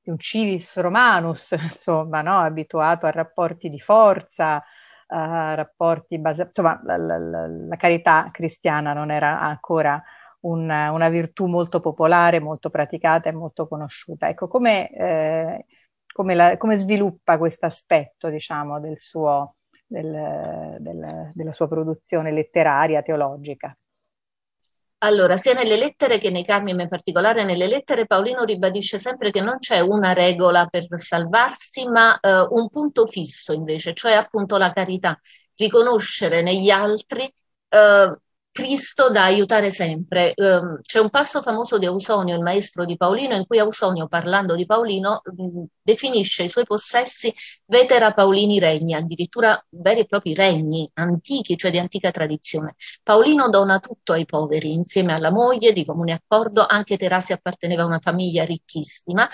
di 0.00 0.08
un 0.08 0.18
civis 0.18 0.78
romanus, 0.78 1.50
insomma, 1.60 2.22
no? 2.22 2.38
abituato 2.38 3.04
a 3.04 3.10
rapporti 3.10 3.68
di 3.68 3.78
forza, 3.78 4.64
a 5.08 5.54
rapporti 5.54 6.18
basati, 6.18 6.48
insomma, 6.48 6.80
la, 6.84 6.96
la, 6.96 7.18
la, 7.18 7.46
la, 7.46 7.76
carità 7.76 8.30
cristiana 8.32 8.94
non 8.94 9.10
era 9.10 9.38
ancora 9.38 10.02
una, 10.40 10.90
una, 10.90 11.10
virtù 11.10 11.44
molto 11.44 11.80
popolare, 11.80 12.40
molto 12.40 12.70
praticata 12.70 13.28
e 13.28 13.32
molto 13.32 13.68
conosciuta. 13.68 14.26
Ecco, 14.26 14.48
come, 14.48 14.90
eh, 14.90 15.66
come, 16.10 16.56
come 16.56 16.76
sviluppa 16.76 17.36
questo 17.36 17.66
aspetto, 17.66 18.30
diciamo, 18.30 18.80
del 18.80 18.98
suo, 18.98 19.56
del, 19.92 20.76
del, 20.80 21.30
della 21.34 21.52
sua 21.52 21.68
produzione 21.68 22.32
letteraria, 22.32 23.02
teologica? 23.02 23.76
Allora, 25.04 25.36
sia 25.36 25.52
nelle 25.52 25.76
lettere 25.76 26.18
che 26.18 26.30
nei 26.30 26.44
carmi, 26.44 26.74
ma 26.74 26.82
in 26.82 26.88
particolare 26.88 27.44
nelle 27.44 27.66
lettere, 27.66 28.06
Paolino 28.06 28.44
ribadisce 28.44 28.98
sempre 29.00 29.32
che 29.32 29.40
non 29.40 29.58
c'è 29.58 29.80
una 29.80 30.12
regola 30.12 30.66
per 30.66 30.86
salvarsi, 30.90 31.86
ma 31.88 32.18
eh, 32.20 32.46
un 32.50 32.68
punto 32.70 33.06
fisso 33.06 33.52
invece, 33.52 33.94
cioè 33.94 34.12
appunto 34.12 34.56
la 34.58 34.70
carità, 34.70 35.20
riconoscere 35.56 36.40
negli 36.42 36.70
altri 36.70 37.24
eh, 37.68 38.16
Cristo 38.52 39.10
da 39.10 39.24
aiutare 39.24 39.70
sempre. 39.70 40.34
Um, 40.36 40.80
c'è 40.82 41.00
un 41.00 41.08
passo 41.08 41.40
famoso 41.40 41.78
di 41.78 41.86
Ausonio, 41.86 42.36
il 42.36 42.42
maestro 42.42 42.84
di 42.84 42.98
Paolino, 42.98 43.34
in 43.34 43.46
cui 43.46 43.58
Ausonio, 43.58 44.08
parlando 44.08 44.54
di 44.54 44.66
Paolino, 44.66 45.22
um, 45.24 45.66
definisce 45.80 46.42
i 46.42 46.48
suoi 46.50 46.64
possessi 46.64 47.34
vetera 47.64 48.12
Paolini 48.12 48.58
regni, 48.58 48.92
addirittura 48.92 49.60
veri 49.70 50.00
e 50.00 50.06
propri 50.06 50.34
regni 50.34 50.88
antichi, 50.94 51.56
cioè 51.56 51.70
di 51.70 51.78
antica 51.78 52.10
tradizione. 52.10 52.76
Paolino 53.02 53.48
dona 53.48 53.80
tutto 53.80 54.12
ai 54.12 54.26
poveri, 54.26 54.74
insieme 54.74 55.14
alla 55.14 55.30
moglie, 55.30 55.72
di 55.72 55.86
comune 55.86 56.12
accordo, 56.12 56.66
anche 56.66 56.98
Terasi 56.98 57.32
apparteneva 57.32 57.82
a 57.82 57.86
una 57.86 58.00
famiglia 58.00 58.44
ricchissima 58.44 59.28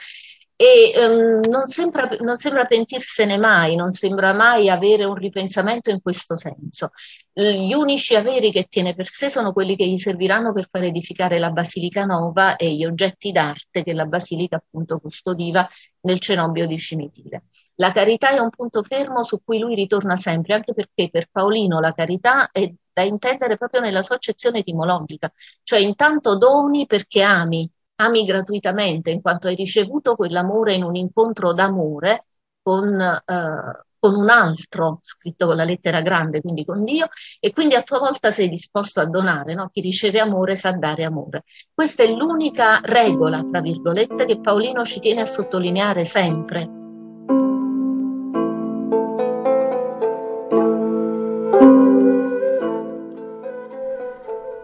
e 0.61 0.93
um, 0.97 1.41
non, 1.49 1.69
sembra, 1.69 2.09
non, 2.19 2.37
sembra, 2.39 2.65
pentirsene 2.65 3.39
mai, 3.39 3.77
non 3.77 3.93
sembra 3.93 4.33
mai 4.33 4.69
avere 4.69 5.05
un 5.05 5.15
ripensamento 5.15 5.91
in 5.91 6.03
questo 6.03 6.37
senso. 6.37 6.91
Gli 7.33 7.73
unici 7.73 8.17
averi 8.17 8.51
che 8.51 8.67
tiene 8.69 8.93
per 8.97 9.07
sé 9.07 9.31
sono 9.31 9.53
quelli 9.53 9.77
che 9.77 9.87
gli 9.87 9.99
serviranno 9.99 10.53
per 10.53 10.67
far 10.69 10.83
edificare 10.83 11.39
la 11.39 11.51
Basilica 11.51 12.05
Nova 12.05 12.57
e 12.57 12.75
gli 12.75 12.85
oggetti 12.85 13.31
d'arte 13.31 13.85
che 13.85 13.93
la 13.93 14.07
Basilica 14.07 14.57
appunto 14.57 14.99
custodiva 14.99 15.69
nel 16.01 16.19
cenobio 16.19 16.67
di 16.67 16.77
Cimitile. 16.77 17.45
La 17.77 17.93
carità 17.93 18.31
è 18.31 18.41
un 18.41 18.51
punto 18.51 18.83
fermo 18.83 19.23
su 19.23 19.41
cui 19.45 19.61
lui 19.61 19.77
ritorna 19.77 20.17
sempre, 20.17 20.55
anche 20.55 20.75
perché 20.75 21.09
per 21.09 21.29
Paolino 21.31 21.79
la 21.79 21.93
carità 21.93 22.51
è 22.51 22.69
da 22.93 23.03
intendere 23.03 23.57
proprio 23.57 23.81
nella 23.81 24.03
sua 24.03 24.17
accezione 24.17 24.59
etimologica, 24.59 25.33
cioè 25.63 25.79
intanto 25.79 26.37
doni 26.37 26.87
perché 26.87 27.23
ami, 27.23 27.71
ami 28.01 28.25
gratuitamente 28.25 29.11
in 29.11 29.21
quanto 29.21 29.49
hai 29.49 29.55
ricevuto 29.55 30.15
quell'amore 30.15 30.75
in 30.75 30.85
un 30.85 30.95
incontro 30.97 31.53
d'amore 31.53 32.27
con, 32.63 33.01
eh, 33.01 33.85
con 33.99 34.15
un 34.15 34.29
altro, 34.31 34.99
scritto 35.03 35.47
con 35.47 35.57
la 35.57 35.65
lettera 35.65 36.01
grande, 36.01 36.41
quindi 36.41 36.65
con 36.65 36.85
Dio, 36.85 37.09
e 37.41 37.53
quindi 37.53 37.75
a 37.75 37.83
tua 37.83 37.99
volta 37.99 38.31
sei 38.31 38.49
disposto 38.49 39.01
a 39.01 39.07
donare, 39.07 39.55
no? 39.55 39.69
chi 39.73 39.81
riceve 39.81 40.21
amore 40.21 40.55
sa 40.55 40.73
dare 40.73 41.05
amore. 41.05 41.45
Questa 41.73 42.03
è 42.03 42.07
l'unica 42.09 42.81
regola, 42.83 43.45
tra 43.51 43.61
virgolette, 43.61 44.27
che 44.27 44.41
Paolino 44.41 44.85
ci 44.85 45.01
tiene 45.01 45.23
a 45.23 45.27
sottolineare 45.27 46.05
sempre 46.05 46.78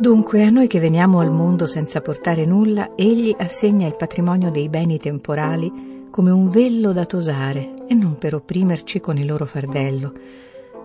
Dunque, 0.05 0.45
a 0.45 0.51
noi 0.51 0.67
che 0.67 0.81
veniamo 0.81 1.21
al 1.21 1.31
mondo 1.31 1.65
senza 1.65 2.03
portare 2.03 2.45
nulla, 2.45 2.91
egli 2.95 3.35
assegna 3.39 3.87
il 3.87 3.97
patrimonio 3.97 4.51
dei 4.51 4.69
beni 4.69 4.99
temporali 4.99 6.09
come 6.11 6.31
un 6.31 6.51
vello 6.51 6.93
da 6.93 7.07
tosare 7.07 7.73
e 7.89 7.95
non 7.95 8.17
per 8.17 8.35
opprimerci 8.35 9.01
con 9.01 9.17
il 9.17 9.25
loro 9.25 9.47
fardello, 9.47 10.13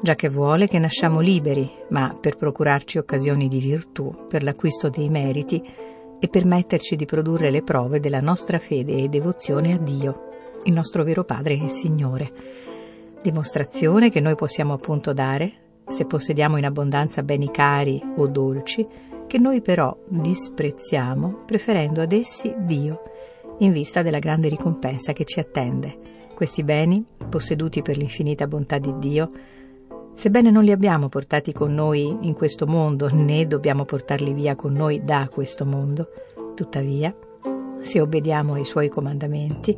già 0.01 0.15
che 0.15 0.29
vuole 0.29 0.67
che 0.67 0.79
nasciamo 0.79 1.19
liberi, 1.19 1.69
ma 1.89 2.15
per 2.17 2.38
procurarci 2.38 2.97
occasioni 2.97 3.49
di 3.49 3.59
virtù, 3.59 4.09
per 4.29 4.41
l'acquisto 4.41 4.88
dei 4.88 5.09
meriti 5.09 5.61
e 6.17 6.27
permetterci 6.29 6.95
di 6.95 7.03
produrre 7.03 7.51
le 7.51 7.61
prove 7.61 7.99
della 7.99 8.21
nostra 8.21 8.57
fede 8.57 9.03
e 9.03 9.09
devozione 9.09 9.73
a 9.73 9.77
Dio, 9.77 10.29
il 10.63 10.71
nostro 10.71 11.03
vero 11.03 11.25
Padre 11.25 11.55
e 11.55 11.67
Signore. 11.67 12.31
Dimostrazione 13.21 14.11
che 14.11 14.21
noi 14.21 14.35
possiamo 14.35 14.71
appunto 14.71 15.11
dare, 15.11 15.51
se 15.89 16.05
possediamo 16.05 16.55
in 16.55 16.65
abbondanza 16.65 17.21
beni 17.21 17.51
cari 17.51 18.01
o 18.15 18.27
dolci, 18.27 18.88
che 19.29 19.38
noi 19.38 19.62
però 19.62 19.95
disprezziamo 20.07 21.43
preferendo 21.45 22.01
ad 22.01 22.13
essi 22.13 22.51
Dio, 22.57 23.03
in 23.59 23.71
vista 23.71 24.01
della 24.01 24.17
grande 24.17 24.48
ricompensa 24.48 25.13
che 25.13 25.24
ci 25.24 25.39
attende. 25.39 25.98
Questi 26.33 26.63
beni, 26.63 27.05
posseduti 27.29 27.83
per 27.83 27.95
l'infinita 27.95 28.48
bontà 28.48 28.79
di 28.79 28.91
Dio, 28.98 29.29
sebbene 30.15 30.50
non 30.50 30.63
li 30.63 30.71
abbiamo 30.71 31.09
portati 31.09 31.53
con 31.53 31.75
noi 31.75 32.17
in 32.21 32.33
questo 32.33 32.65
mondo, 32.65 33.07
né 33.12 33.45
dobbiamo 33.45 33.86
portarli 33.86 34.33
via 34.33 34.55
con 34.55 34.74
noi 34.74 35.03
da 35.03 35.29
questo 35.31 35.63
mondo, 35.63 36.07
tuttavia, 36.55 37.15
se 37.77 38.01
obbediamo 38.01 38.55
ai 38.55 38.65
suoi 38.65 38.89
comandamenti, 38.89 39.77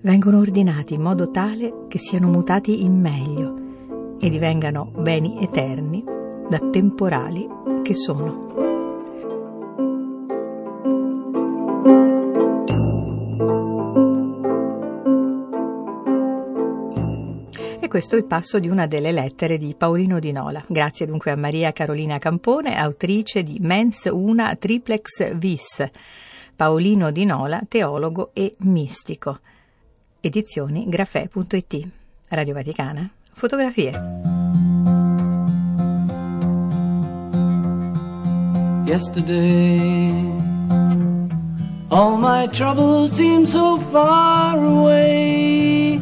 vengono 0.00 0.38
ordinati 0.38 0.94
in 0.94 1.02
modo 1.02 1.30
tale 1.30 1.84
che 1.86 1.98
siano 1.98 2.28
mutati 2.28 2.82
in 2.82 2.98
meglio 2.98 4.16
e 4.18 4.28
divengano 4.28 4.90
beni 4.98 5.40
eterni 5.40 6.02
da 6.50 6.58
temporali 6.58 7.46
che 7.84 7.94
sono. 7.94 8.67
Questo 17.98 18.14
è 18.14 18.20
il 18.20 18.26
passo 18.26 18.60
di 18.60 18.68
una 18.68 18.86
delle 18.86 19.10
lettere 19.10 19.58
di 19.58 19.74
Paolino 19.76 20.20
Di 20.20 20.30
Nola. 20.30 20.64
Grazie 20.68 21.04
dunque 21.04 21.32
a 21.32 21.36
Maria 21.36 21.72
Carolina 21.72 22.16
Campone, 22.18 22.76
autrice 22.76 23.42
di 23.42 23.58
Mens 23.60 24.08
Una 24.08 24.54
Triplex 24.54 25.34
Vis. 25.34 25.84
Paolino 26.54 27.10
Di 27.10 27.24
Nola, 27.24 27.60
teologo 27.66 28.30
e 28.34 28.54
mistico. 28.58 29.40
Edizioni 30.20 30.88
grafè.it. 30.88 31.88
Radio 32.28 32.54
Vaticana. 32.54 33.10
Fotografie. 33.32 33.90
Yesterday 38.86 40.36
All 41.88 42.16
my 42.16 42.46
troubles 42.52 43.10
seem 43.10 43.44
so 43.44 43.80
far 43.90 44.56
away 44.56 46.00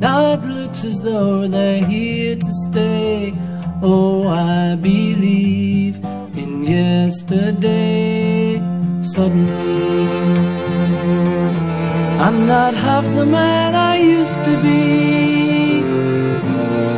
Now 0.00 0.32
it 0.32 0.59
as 0.84 1.02
though 1.02 1.46
they're 1.46 1.84
here 1.84 2.36
to 2.36 2.52
stay. 2.68 3.34
Oh, 3.82 4.28
I 4.28 4.76
believe 4.76 5.96
in 6.36 6.64
yesterday. 6.64 8.56
Suddenly, 9.02 10.08
I'm 12.24 12.46
not 12.46 12.74
half 12.74 13.04
the 13.04 13.26
man 13.26 13.74
I 13.74 13.96
used 13.98 14.42
to 14.44 14.54
be. 14.62 15.80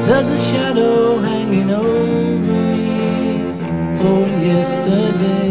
There's 0.06 0.28
a 0.28 0.38
shadow 0.50 1.18
hanging 1.18 1.70
over 1.70 2.28
me. 2.48 3.42
Oh, 4.06 4.26
yesterday 4.26 5.41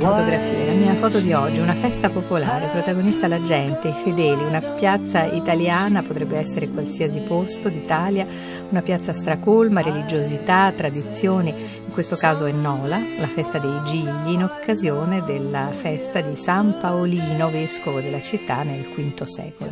fotografie. 0.00 0.66
La 0.66 0.72
mia 0.72 0.94
foto 0.94 1.20
di 1.20 1.32
oggi, 1.32 1.60
una 1.60 1.74
festa 1.74 2.08
popolare, 2.08 2.68
protagonista 2.68 3.28
la 3.28 3.40
gente, 3.42 3.88
i 3.88 3.92
fedeli, 3.92 4.42
una 4.42 4.60
piazza 4.60 5.24
italiana, 5.24 6.02
potrebbe 6.02 6.38
essere 6.38 6.68
qualsiasi 6.68 7.20
posto 7.20 7.68
d'Italia, 7.68 8.26
una 8.70 8.80
piazza 8.80 9.12
stracolma, 9.12 9.82
religiosità, 9.82 10.72
tradizioni, 10.74 11.50
in 11.50 11.92
questo 11.92 12.16
caso 12.16 12.46
è 12.46 12.52
Nola, 12.52 12.98
la 13.18 13.28
festa 13.28 13.58
dei 13.58 13.82
Gigli, 13.84 14.32
in 14.32 14.42
occasione 14.42 15.22
della 15.22 15.68
festa 15.70 16.20
di 16.20 16.34
San 16.34 16.78
Paolino, 16.80 17.50
vescovo 17.50 18.00
della 18.00 18.20
città 18.20 18.62
nel 18.62 18.82
V 18.82 19.22
secolo. 19.24 19.70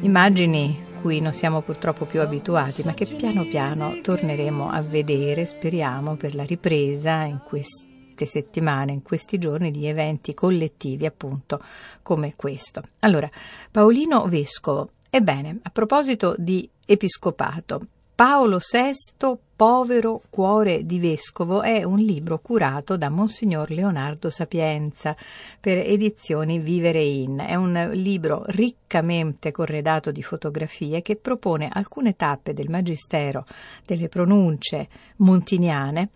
Immagini 0.00 0.86
cui 1.00 1.20
non 1.20 1.32
siamo 1.32 1.62
purtroppo 1.62 2.04
più 2.04 2.20
abituati, 2.20 2.82
ma 2.84 2.92
che 2.92 3.06
piano 3.06 3.44
piano 3.44 3.98
torneremo 4.02 4.68
a 4.68 4.82
vedere, 4.82 5.44
speriamo, 5.44 6.16
per 6.16 6.34
la 6.34 6.44
ripresa 6.44 7.22
in 7.22 7.40
questi 7.46 7.87
queste 8.18 8.26
settimane, 8.26 8.92
in 8.92 9.02
questi 9.02 9.38
giorni 9.38 9.70
di 9.70 9.86
eventi 9.86 10.34
collettivi 10.34 11.06
appunto 11.06 11.62
come 12.02 12.34
questo. 12.34 12.82
Allora, 13.00 13.30
Paolino 13.70 14.26
Vescovo. 14.26 14.90
Ebbene, 15.10 15.60
a 15.62 15.70
proposito 15.70 16.34
di 16.36 16.68
episcopato, 16.84 17.80
Paolo 18.14 18.58
VI, 18.58 19.38
Povero 19.58 20.22
cuore 20.30 20.86
di 20.86 21.00
vescovo 21.00 21.62
è 21.62 21.82
un 21.82 21.98
libro 21.98 22.38
curato 22.38 22.96
da 22.96 23.08
Monsignor 23.08 23.72
Leonardo 23.72 24.30
Sapienza 24.30 25.16
per 25.58 25.78
edizioni 25.78 26.60
Vivere 26.60 27.02
in. 27.02 27.42
È 27.44 27.56
un 27.56 27.90
libro 27.94 28.44
riccamente 28.46 29.50
corredato 29.50 30.12
di 30.12 30.22
fotografie 30.22 31.02
che 31.02 31.16
propone 31.16 31.68
alcune 31.72 32.14
tappe 32.14 32.54
del 32.54 32.70
magistero 32.70 33.44
delle 33.84 34.08
pronunce 34.08 34.88
montiniane 35.16 36.10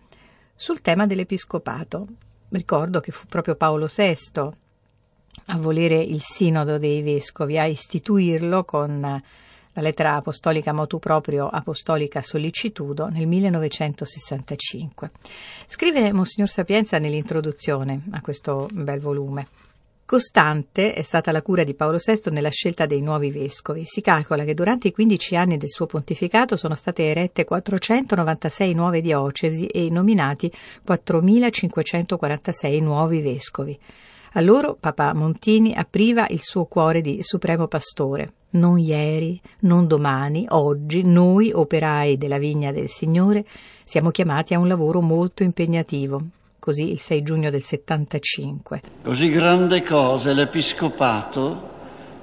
sul 0.55 0.81
tema 0.81 1.05
dell'episcopato. 1.05 2.07
Ricordo 2.49 2.99
che 2.99 3.11
fu 3.11 3.25
proprio 3.27 3.55
Paolo 3.55 3.87
VI 3.87 4.49
a 5.47 5.57
volere 5.57 5.99
il 6.01 6.21
sinodo 6.21 6.77
dei 6.77 7.01
vescovi, 7.01 7.57
a 7.57 7.65
istituirlo 7.65 8.63
con 8.63 9.21
la 9.75 9.81
lettera 9.81 10.15
apostolica 10.15 10.71
motu 10.71 10.99
proprio 10.99 11.47
apostolica 11.47 12.21
sollicitudo 12.21 13.07
nel 13.07 13.25
1965. 13.25 15.11
Scrive 15.67 16.13
Monsignor 16.13 16.49
Sapienza 16.49 16.99
nell'introduzione 16.99 18.03
a 18.11 18.21
questo 18.21 18.69
bel 18.71 18.99
volume. 18.99 19.47
Costante 20.13 20.93
è 20.93 21.01
stata 21.01 21.31
la 21.31 21.41
cura 21.41 21.63
di 21.63 21.73
Paolo 21.73 21.97
VI 21.97 22.29
nella 22.29 22.51
scelta 22.51 22.85
dei 22.85 23.01
nuovi 23.01 23.31
vescovi. 23.31 23.81
Si 23.87 23.99
calcola 23.99 24.43
che 24.43 24.53
durante 24.53 24.89
i 24.89 24.91
15 24.91 25.35
anni 25.35 25.57
del 25.57 25.71
suo 25.71 25.87
pontificato 25.87 26.55
sono 26.55 26.75
state 26.75 27.09
erette 27.09 27.45
496 27.45 28.75
nuove 28.75 29.01
diocesi 29.01 29.65
e 29.65 29.89
nominati 29.89 30.53
4546 30.85 32.79
nuovi 32.81 33.21
vescovi. 33.21 33.75
A 34.33 34.41
loro 34.41 34.77
Papa 34.79 35.15
Montini 35.15 35.73
apriva 35.73 36.27
il 36.29 36.41
suo 36.41 36.65
cuore 36.65 37.01
di 37.01 37.23
supremo 37.23 37.65
pastore. 37.65 38.33
Non 38.51 38.77
ieri, 38.77 39.41
non 39.61 39.87
domani, 39.87 40.45
oggi, 40.49 41.01
noi 41.01 41.51
operai 41.51 42.19
della 42.19 42.37
vigna 42.37 42.71
del 42.71 42.87
Signore 42.87 43.43
siamo 43.83 44.11
chiamati 44.11 44.53
a 44.53 44.59
un 44.59 44.67
lavoro 44.67 45.01
molto 45.01 45.41
impegnativo, 45.41 46.21
così 46.63 46.93
il 46.93 46.99
6 46.99 47.23
giugno 47.23 47.49
del 47.49 47.61
75. 47.61 48.81
Così 49.03 49.29
grande 49.29 49.83
cosa 49.83 50.29
è 50.29 50.33
l'Episcopato 50.33 51.71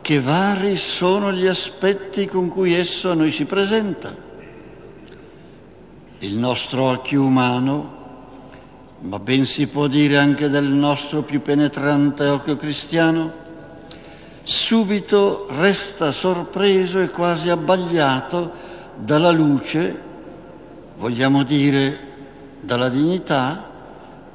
che 0.01 0.19
vari 0.19 0.79
sono 0.79 1.31
gli 1.31 1.47
aspetti 1.47 2.25
con 2.25 2.49
cui 2.49 2.73
esso 2.73 3.11
a 3.11 3.15
noi 3.15 3.33
si 3.33 3.45
presenta. 3.45 4.17
Il 6.21 6.39
nostro 6.39 6.85
occhio 6.85 7.23
umano, 7.23 7.99
ma 9.01 9.19
ben 9.19 9.45
si 9.45 9.67
può 9.67 9.89
dire 9.89 10.17
anche 10.17 10.49
del 10.49 10.65
nostro 10.65 11.21
più 11.21 11.43
penetrante 11.43 12.27
occhio 12.27 12.57
cristiano, 12.57 13.33
subito 14.43 15.49
resta 15.51 16.13
sorpreso 16.13 16.99
e 16.99 17.11
quasi 17.11 17.51
abbagliato 17.51 18.53
dalla 18.97 19.33
luce, 19.33 20.01
vogliamo 20.97 21.43
dire 21.43 22.09
dalla 22.63 22.89
dignità, 22.89 23.70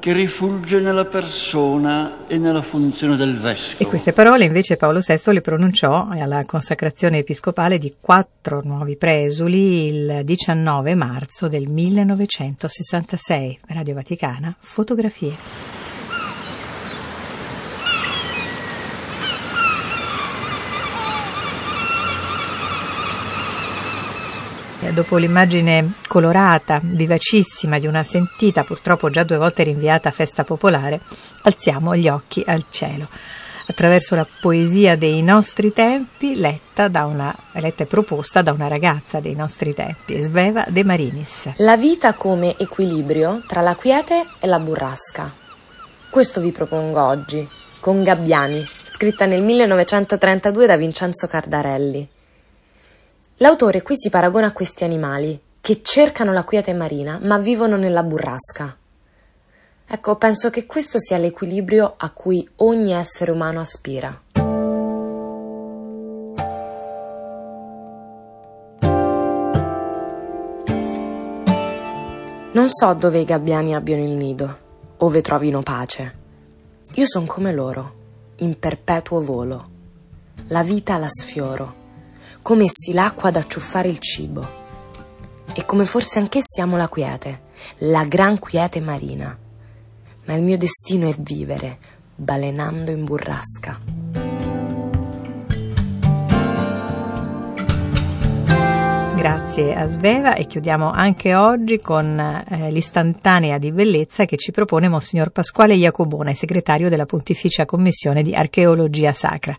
che 0.06 0.12
rifulge 0.12 0.78
nella 0.78 1.06
persona 1.06 2.28
e 2.28 2.38
nella 2.38 2.62
funzione 2.62 3.16
del 3.16 3.40
vescovo. 3.40 3.82
E 3.82 3.86
queste 3.86 4.12
parole 4.12 4.44
invece 4.44 4.76
Paolo 4.76 5.00
VI 5.04 5.32
le 5.32 5.40
pronunciò 5.40 6.06
alla 6.08 6.44
consacrazione 6.44 7.18
episcopale 7.18 7.76
di 7.76 7.96
quattro 8.00 8.60
nuovi 8.62 8.96
presuli 8.96 9.86
il 9.88 10.20
19 10.22 10.94
marzo 10.94 11.48
del 11.48 11.68
1966. 11.68 13.58
Radio 13.66 13.94
Vaticana, 13.94 14.54
fotografie. 14.56 15.85
Dopo 24.92 25.16
l'immagine 25.16 25.94
colorata, 26.06 26.80
vivacissima 26.82 27.78
di 27.78 27.86
una 27.86 28.02
sentita, 28.02 28.64
purtroppo 28.64 29.10
già 29.10 29.24
due 29.24 29.36
volte 29.36 29.62
rinviata 29.62 30.10
festa 30.10 30.44
popolare, 30.44 31.00
alziamo 31.42 31.96
gli 31.96 32.08
occhi 32.08 32.42
al 32.46 32.64
cielo. 32.70 33.08
attraverso 33.68 34.14
la 34.14 34.26
poesia 34.40 34.96
dei 34.96 35.22
nostri 35.22 35.72
tempi, 35.72 36.36
letta, 36.36 36.88
una, 37.04 37.34
letta 37.52 37.82
e 37.82 37.86
proposta 37.86 38.42
da 38.42 38.52
una 38.52 38.68
ragazza 38.68 39.20
dei 39.20 39.34
nostri 39.34 39.74
tempi, 39.74 40.20
Sveva 40.20 40.64
De 40.68 40.84
Marinis. 40.84 41.50
La 41.56 41.76
vita 41.76 42.14
come 42.14 42.56
equilibrio 42.58 43.42
tra 43.46 43.60
la 43.60 43.74
quiete 43.74 44.26
e 44.38 44.46
la 44.46 44.60
burrasca. 44.60 45.32
Questo 46.08 46.40
vi 46.40 46.52
propongo 46.52 47.02
oggi, 47.02 47.46
con 47.80 48.02
Gabbiani, 48.02 48.64
scritta 48.88 49.26
nel 49.26 49.42
1932 49.42 50.66
da 50.66 50.76
Vincenzo 50.76 51.26
Cardarelli. 51.26 52.08
L'autore 53.40 53.82
qui 53.82 53.96
si 53.98 54.08
paragona 54.08 54.46
a 54.46 54.52
questi 54.52 54.84
animali, 54.84 55.38
che 55.60 55.80
cercano 55.82 56.32
la 56.32 56.42
quiete 56.42 56.72
marina, 56.72 57.20
ma 57.26 57.36
vivono 57.36 57.76
nella 57.76 58.02
burrasca. 58.02 58.74
Ecco, 59.86 60.16
penso 60.16 60.48
che 60.48 60.64
questo 60.64 60.98
sia 60.98 61.18
l'equilibrio 61.18 61.94
a 61.98 62.10
cui 62.12 62.48
ogni 62.56 62.92
essere 62.92 63.30
umano 63.30 63.60
aspira. 63.60 64.22
Non 72.52 72.68
so 72.68 72.94
dove 72.94 73.18
i 73.18 73.24
gabbiani 73.26 73.74
abbiano 73.74 74.02
il 74.02 74.16
nido, 74.16 74.58
ove 74.96 75.20
trovino 75.20 75.62
pace. 75.62 76.14
Io 76.94 77.06
son 77.06 77.26
come 77.26 77.52
loro, 77.52 77.94
in 78.36 78.58
perpetuo 78.58 79.20
volo. 79.20 79.68
La 80.48 80.62
vita 80.62 80.96
la 80.96 81.08
sfioro, 81.08 81.84
come 82.46 82.66
essi 82.66 82.92
l'acqua 82.92 83.30
ad 83.30 83.34
acciuffare 83.34 83.88
il 83.88 83.98
cibo. 83.98 84.46
E 85.52 85.64
come 85.64 85.84
forse 85.84 86.20
anch'essi 86.20 86.60
amo 86.60 86.76
la 86.76 86.86
quiete, 86.86 87.40
la 87.78 88.04
gran 88.04 88.38
quiete 88.38 88.78
marina 88.78 89.36
ma 90.26 90.34
il 90.34 90.42
mio 90.42 90.58
destino 90.58 91.08
è 91.08 91.14
vivere, 91.18 91.78
balenando 92.14 92.90
in 92.90 93.04
burrasca. 93.04 94.05
Grazie 99.26 99.74
a 99.74 99.86
Sveva 99.86 100.36
e 100.36 100.46
chiudiamo 100.46 100.88
anche 100.92 101.34
oggi 101.34 101.80
con 101.80 102.16
eh, 102.16 102.70
l'istantanea 102.70 103.58
di 103.58 103.72
bellezza 103.72 104.24
che 104.24 104.36
ci 104.36 104.52
propone 104.52 104.88
Monsignor 104.88 105.30
Pasquale 105.30 105.74
Iacobone, 105.74 106.32
segretario 106.32 106.88
della 106.88 107.06
Pontificia 107.06 107.64
Commissione 107.64 108.22
di 108.22 108.36
Archeologia 108.36 109.10
Sacra. 109.10 109.56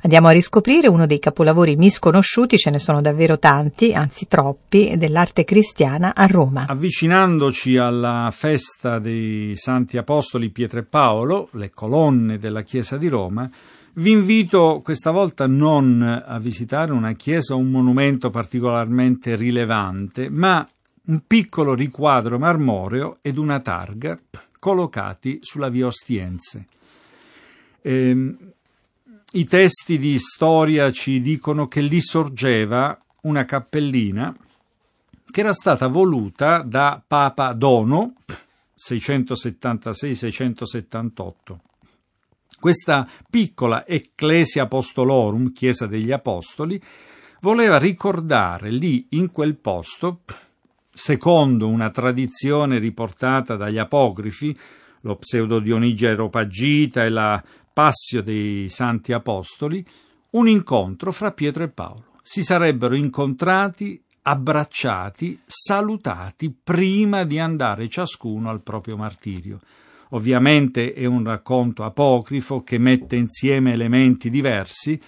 Andiamo 0.00 0.28
a 0.28 0.30
riscoprire 0.30 0.88
uno 0.88 1.04
dei 1.04 1.18
capolavori 1.18 1.76
misconosciuti, 1.76 2.56
ce 2.56 2.70
ne 2.70 2.78
sono 2.78 3.02
davvero 3.02 3.38
tanti, 3.38 3.92
anzi 3.92 4.26
troppi, 4.28 4.94
dell'arte 4.96 5.44
cristiana 5.44 6.14
a 6.14 6.24
Roma. 6.24 6.64
Avvicinandoci 6.66 7.76
alla 7.76 8.30
festa 8.32 8.98
dei 8.98 9.52
Santi 9.56 9.98
Apostoli 9.98 10.48
Pietro 10.48 10.80
e 10.80 10.84
Paolo, 10.84 11.50
le 11.52 11.70
colonne 11.74 12.38
della 12.38 12.62
Chiesa 12.62 12.96
di 12.96 13.08
Roma, 13.08 13.46
vi 13.94 14.10
invito 14.10 14.80
questa 14.82 15.10
volta 15.10 15.46
non 15.46 16.00
a 16.02 16.38
visitare 16.38 16.92
una 16.92 17.12
chiesa 17.12 17.52
o 17.54 17.58
un 17.58 17.70
monumento 17.70 18.30
particolarmente 18.30 19.36
rilevante, 19.36 20.30
ma 20.30 20.66
un 21.04 21.22
piccolo 21.26 21.74
riquadro 21.74 22.38
marmoreo 22.38 23.18
ed 23.20 23.36
una 23.36 23.60
targa 23.60 24.18
collocati 24.58 25.40
sulla 25.42 25.68
via 25.68 25.84
Ostiense. 25.86 26.66
Eh, 27.82 28.36
i 29.32 29.44
testi 29.44 29.98
di 29.98 30.18
storia 30.18 30.90
ci 30.92 31.20
dicono 31.20 31.68
che 31.68 31.80
lì 31.80 32.00
sorgeva 32.00 32.98
una 33.22 33.44
cappellina 33.44 34.36
che 35.30 35.40
era 35.40 35.52
stata 35.52 35.88
voluta 35.88 36.62
da 36.62 37.02
Papa 37.06 37.52
Dono 37.52 38.14
676-678. 38.76 41.71
Questa 42.62 43.08
piccola 43.28 43.84
Ecclesia 43.84 44.62
Apostolorum, 44.62 45.50
Chiesa 45.50 45.88
degli 45.88 46.12
Apostoli, 46.12 46.80
voleva 47.40 47.76
ricordare 47.76 48.70
lì 48.70 49.08
in 49.10 49.32
quel 49.32 49.56
posto, 49.56 50.20
secondo 50.92 51.66
una 51.66 51.90
tradizione 51.90 52.78
riportata 52.78 53.56
dagli 53.56 53.78
apocrifi, 53.78 54.56
lo 55.00 55.16
pseudo 55.16 55.58
Dionigi 55.58 56.06
Aeropagita 56.06 57.02
e 57.02 57.08
la 57.08 57.42
Passio 57.72 58.22
dei 58.22 58.68
Santi 58.68 59.12
Apostoli, 59.12 59.84
un 60.30 60.46
incontro 60.46 61.10
fra 61.10 61.32
Pietro 61.32 61.64
e 61.64 61.68
Paolo. 61.68 62.04
Si 62.22 62.44
sarebbero 62.44 62.94
incontrati, 62.94 64.00
abbracciati, 64.22 65.36
salutati 65.46 66.54
prima 66.62 67.24
di 67.24 67.40
andare 67.40 67.88
ciascuno 67.88 68.50
al 68.50 68.62
proprio 68.62 68.96
martirio. 68.96 69.58
Ovviamente 70.14 70.92
è 70.92 71.06
un 71.06 71.24
racconto 71.24 71.84
apocrifo 71.84 72.62
che 72.62 72.78
mette 72.78 73.16
insieme 73.16 73.72
elementi 73.72 74.28
diversi, 74.28 75.00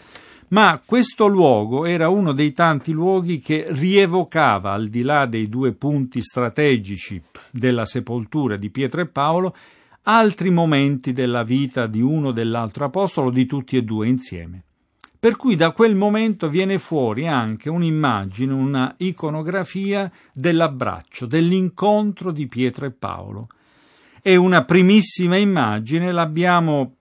ma 0.48 0.80
questo 0.84 1.26
luogo 1.26 1.84
era 1.84 2.08
uno 2.08 2.32
dei 2.32 2.52
tanti 2.52 2.92
luoghi 2.92 3.38
che 3.38 3.66
rievocava, 3.68 4.72
al 4.72 4.88
di 4.88 5.02
là 5.02 5.26
dei 5.26 5.48
due 5.48 5.72
punti 5.72 6.22
strategici 6.22 7.20
della 7.50 7.84
sepoltura 7.84 8.56
di 8.56 8.70
Pietro 8.70 9.00
e 9.00 9.06
Paolo, 9.06 9.54
altri 10.04 10.50
momenti 10.50 11.12
della 11.12 11.42
vita 11.42 11.86
di 11.86 12.00
uno 12.00 12.28
o 12.28 12.32
dell'altro 12.32 12.86
apostolo, 12.86 13.30
di 13.30 13.46
tutti 13.46 13.76
e 13.76 13.82
due 13.82 14.08
insieme. 14.08 14.62
Per 15.18 15.36
cui 15.36 15.56
da 15.56 15.72
quel 15.72 15.94
momento 15.94 16.48
viene 16.48 16.78
fuori 16.78 17.26
anche 17.26 17.68
un'immagine, 17.68 18.52
una 18.52 18.94
iconografia 18.98 20.10
dell'abbraccio, 20.32 21.26
dell'incontro 21.26 22.30
di 22.30 22.46
Pietro 22.46 22.86
e 22.86 22.90
Paolo. 22.90 23.48
E 24.26 24.36
una 24.36 24.64
primissima 24.64 25.36
immagine 25.36 26.10
l'abbiamo 26.10 26.94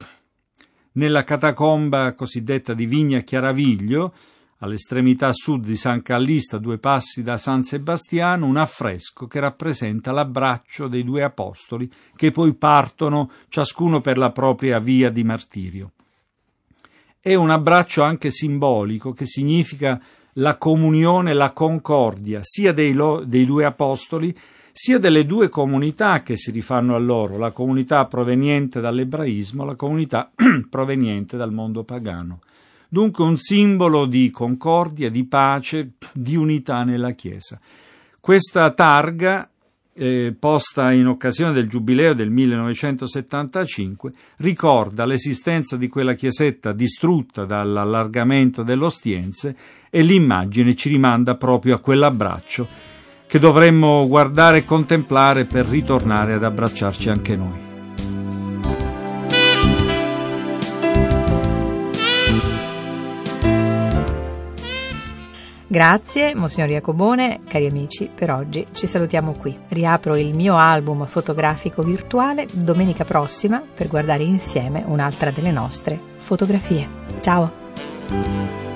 nella 0.95 1.23
catacomba 1.23 2.13
cosiddetta 2.15 2.73
di 2.73 2.85
Vigna 2.85 3.21
Chiaraviglio, 3.21 4.13
all'estremità 4.57 5.31
sud 5.31 5.63
di 5.63 5.77
San 5.77 6.01
Callista, 6.01 6.57
due 6.57 6.79
passi 6.79 7.23
da 7.23 7.37
San 7.37 7.63
Sebastiano, 7.63 8.45
un 8.45 8.57
affresco 8.57 9.25
che 9.27 9.39
rappresenta 9.39 10.11
l'abbraccio 10.11 10.89
dei 10.89 11.05
due 11.05 11.23
apostoli 11.23 11.89
che 12.13 12.31
poi 12.31 12.53
partono 12.55 13.31
ciascuno 13.47 14.01
per 14.01 14.17
la 14.17 14.31
propria 14.33 14.79
via 14.79 15.09
di 15.09 15.23
martirio. 15.23 15.91
È 17.21 17.33
un 17.35 17.51
abbraccio 17.51 18.03
anche 18.03 18.31
simbolico 18.31 19.13
che 19.13 19.25
significa 19.25 19.97
la 20.33 20.57
comunione, 20.57 21.31
la 21.31 21.53
concordia 21.53 22.41
sia 22.43 22.73
dei, 22.73 22.91
lo, 22.91 23.23
dei 23.23 23.45
due 23.45 23.63
apostoli 23.63 24.37
sia 24.73 24.97
delle 24.97 25.25
due 25.25 25.47
comunità 25.47 26.23
che 26.23 26.35
si 26.35 26.51
rifanno 26.51 26.95
a 26.95 26.99
loro, 26.99 27.37
la 27.37 27.51
comunità 27.51 28.05
proveniente 28.07 28.81
dall'ebraismo, 28.81 29.63
la 29.63 29.75
comunità 29.75 30.31
proveniente 30.69 31.37
dal 31.37 31.53
mondo 31.53 31.83
pagano 31.83 32.39
dunque 32.93 33.23
un 33.23 33.39
simbolo 33.39 34.05
di 34.05 34.29
concordia, 34.29 35.09
di 35.09 35.25
pace, 35.25 35.93
di 36.13 36.35
unità 36.35 36.83
nella 36.83 37.13
Chiesa. 37.13 37.59
Questa 38.19 38.69
targa, 38.69 39.49
eh, 39.95 40.35
posta 40.37 40.91
in 40.91 41.07
occasione 41.07 41.53
del 41.53 41.67
giubileo 41.67 42.13
del 42.13 42.29
1975, 42.29 44.13
ricorda 44.37 45.05
l'esistenza 45.05 45.75
di 45.75 45.87
quella 45.87 46.13
chiesetta 46.13 46.71
distrutta 46.71 47.45
dall'allargamento 47.45 48.61
dell'Ostiense 48.61 49.55
e 49.89 50.03
l'immagine 50.03 50.75
ci 50.75 50.89
rimanda 50.89 51.35
proprio 51.35 51.75
a 51.75 51.79
quell'abbraccio 51.79 52.92
che 53.25 53.39
dovremmo 53.39 54.07
guardare 54.07 54.59
e 54.59 54.65
contemplare 54.65 55.45
per 55.45 55.65
ritornare 55.65 56.33
ad 56.33 56.43
abbracciarci 56.43 57.09
anche 57.09 57.35
noi. 57.35 57.71
Grazie, 65.73 66.35
Monsignor 66.35 66.69
Iacobone, 66.69 67.39
cari 67.47 67.65
amici, 67.65 68.07
per 68.13 68.29
oggi 68.29 68.67
ci 68.73 68.85
salutiamo 68.85 69.31
qui. 69.31 69.57
Riapro 69.69 70.15
il 70.15 70.35
mio 70.35 70.55
album 70.55 71.07
fotografico 71.07 71.81
virtuale 71.81 72.45
domenica 72.53 73.05
prossima 73.05 73.59
per 73.73 73.87
guardare 73.87 74.21
insieme 74.21 74.83
un'altra 74.85 75.31
delle 75.31 75.49
nostre 75.49 75.99
fotografie. 76.17 76.87
Ciao! 77.21 78.72